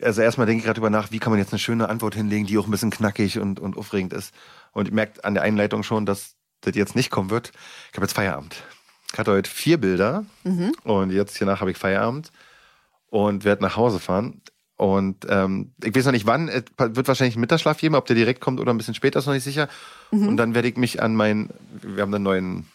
[0.00, 2.46] Also erstmal denke ich gerade drüber nach, wie kann man jetzt eine schöne Antwort hinlegen,
[2.46, 4.34] die auch ein bisschen knackig und, und aufregend ist.
[4.72, 7.52] Und ihr merkt an der Einleitung schon, dass das jetzt nicht kommen wird.
[7.90, 8.62] Ich habe jetzt Feierabend.
[9.12, 10.24] Ich hatte heute vier Bilder
[10.84, 12.30] und jetzt hiernach habe ich Feierabend
[13.10, 14.42] und werde nach Hause fahren.
[14.76, 18.14] Und ähm, ich weiß noch nicht wann, es wird wahrscheinlich einen Mittagsschlaf geben, ob der
[18.14, 19.68] direkt kommt oder ein bisschen später, ist noch nicht sicher.
[20.10, 21.50] Und dann werde ich mich an meinen,
[21.82, 22.66] wir haben einen neuen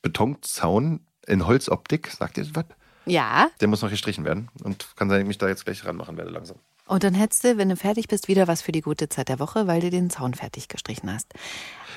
[0.00, 2.64] Betonzaun in Holzoptik, sagt ihr das was?
[3.04, 3.50] Ja.
[3.60, 6.16] Der muss noch gestrichen werden und kann sein, dass ich mich da jetzt gleich ranmachen
[6.16, 6.58] werde langsam.
[6.86, 9.38] Und dann hättest du, wenn du fertig bist, wieder was für die gute Zeit der
[9.38, 11.32] Woche, weil du den Zaun fertig gestrichen hast.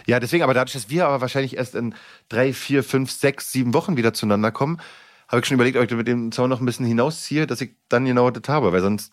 [0.05, 1.95] Ja, deswegen, aber dadurch, dass wir aber wahrscheinlich erst in
[2.29, 4.79] drei, vier, fünf, sechs, sieben Wochen wieder zueinander kommen,
[5.27, 7.71] habe ich schon überlegt, ob ich mit dem Zaun noch ein bisschen hinausziehe, dass ich
[7.89, 9.11] dann genau das habe, weil sonst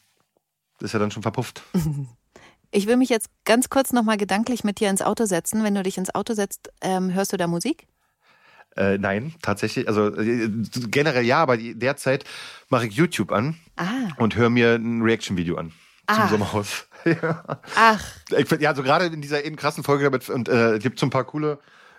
[0.80, 1.62] ist er dann schon verpufft.
[2.74, 5.62] Ich will mich jetzt ganz kurz nochmal gedanklich mit dir ins Auto setzen.
[5.62, 7.86] Wenn du dich ins Auto setzt, ähm, hörst du da Musik?
[8.76, 10.48] Äh, nein, tatsächlich, also äh,
[10.90, 12.24] generell ja, aber derzeit
[12.70, 14.08] mache ich YouTube an Ah.
[14.16, 15.72] und höre mir ein Reaction-Video an
[16.08, 16.28] zum Ah.
[16.28, 16.86] Sommerhaus.
[17.04, 17.42] ja.
[17.76, 18.02] Ach,
[18.36, 21.06] Ich ja, so gerade in dieser eben krassen Folge damit und äh, es gibt so
[21.06, 21.58] ein paar coole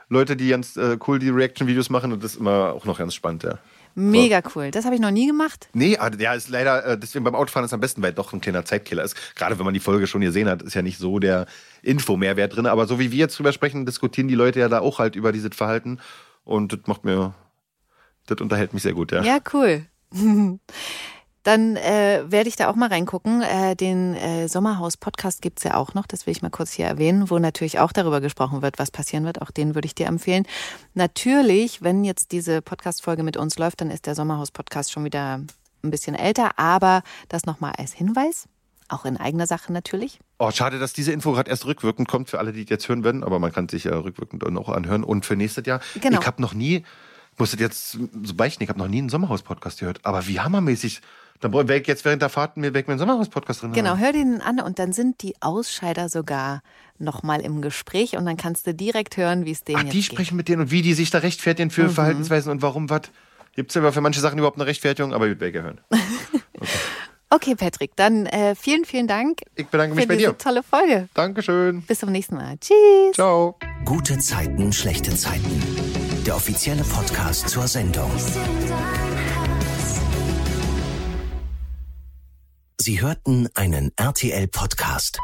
[0.10, 3.14] Leute, die ganz äh, cool die Reaction-Videos machen und das ist immer auch noch ganz
[3.16, 3.58] spannend, ja.
[3.96, 4.70] mega cool.
[4.72, 5.70] Das habe ich noch nie gemacht.
[5.74, 8.42] Nee, aber ja, ist leider, äh, deswegen beim Autofahren ist am besten, weil doch ein
[8.42, 9.16] kleiner Zeitkiller ist.
[9.36, 11.46] Gerade wenn man die Folge schon gesehen hat, ist ja nicht so der
[11.84, 12.66] Info-Mehrwert drin.
[12.66, 15.32] Aber so wie wir jetzt drüber sprechen, diskutieren die Leute ja da auch halt über
[15.32, 16.00] dieses Verhalten.
[16.44, 17.34] Und das macht mir,
[18.28, 19.24] das unterhält mich sehr gut, ja.
[19.24, 19.86] Ja, cool.
[21.44, 23.41] Dann äh, werde ich da auch mal reingucken.
[23.41, 27.30] Äh, den äh, Sommerhaus-Podcast gibt's ja auch noch, das will ich mal kurz hier erwähnen,
[27.30, 29.41] wo natürlich auch darüber gesprochen wird, was passieren wird.
[29.41, 30.48] Auch den würde ich dir empfehlen.
[30.94, 35.41] Natürlich, wenn jetzt diese Podcast-Folge mit uns läuft, dann ist der Sommerhaus-Podcast schon wieder
[35.84, 38.48] ein bisschen älter, aber das nochmal als Hinweis,
[38.94, 40.20] auch in eigener Sache natürlich.
[40.38, 43.24] Oh, schade, dass diese Info gerade erst rückwirkend kommt für alle, die jetzt hören werden.
[43.24, 45.04] Aber man kann sich ja rückwirkend dann auch anhören.
[45.04, 45.82] Und für nächstes Jahr.
[46.00, 46.20] Genau.
[46.20, 46.78] Ich habe noch nie,
[47.34, 50.00] ich muss das jetzt so beichten, ich habe noch nie einen Sommerhaus-Podcast gehört.
[50.04, 51.02] Aber wie hammermäßig.
[51.39, 53.74] Dann wäre ich jetzt während der Fahrt mir weg mit einem Sommerhaus-Podcast drin.
[53.74, 54.00] Genau, haben.
[54.00, 56.62] hör den an und dann sind die Ausscheider sogar
[57.00, 60.02] nochmal im Gespräch und dann kannst du direkt hören, wie es denen Ach, jetzt die
[60.02, 60.12] geht.
[60.12, 63.02] sprechen mit denen und wie die sich da rechtfertigen für Verhaltensweisen und warum was.
[63.56, 65.82] Gibt es aber für manche Sachen überhaupt eine Rechtfertigung, aber ich werde hören.
[67.34, 70.38] Okay, Patrick, dann äh, vielen, vielen Dank Ich bedanke mich für bei diese dir.
[70.38, 71.10] tolle Folge.
[71.16, 71.82] Dankeschön.
[71.82, 72.58] Bis zum nächsten Mal.
[72.60, 73.16] Tschüss.
[73.16, 73.58] Ciao.
[73.86, 75.62] Gute Zeiten, schlechte Zeiten.
[76.28, 78.12] Der offizielle Podcast zur Sendung.
[82.80, 85.18] Sie hörten einen RTL-Podcast.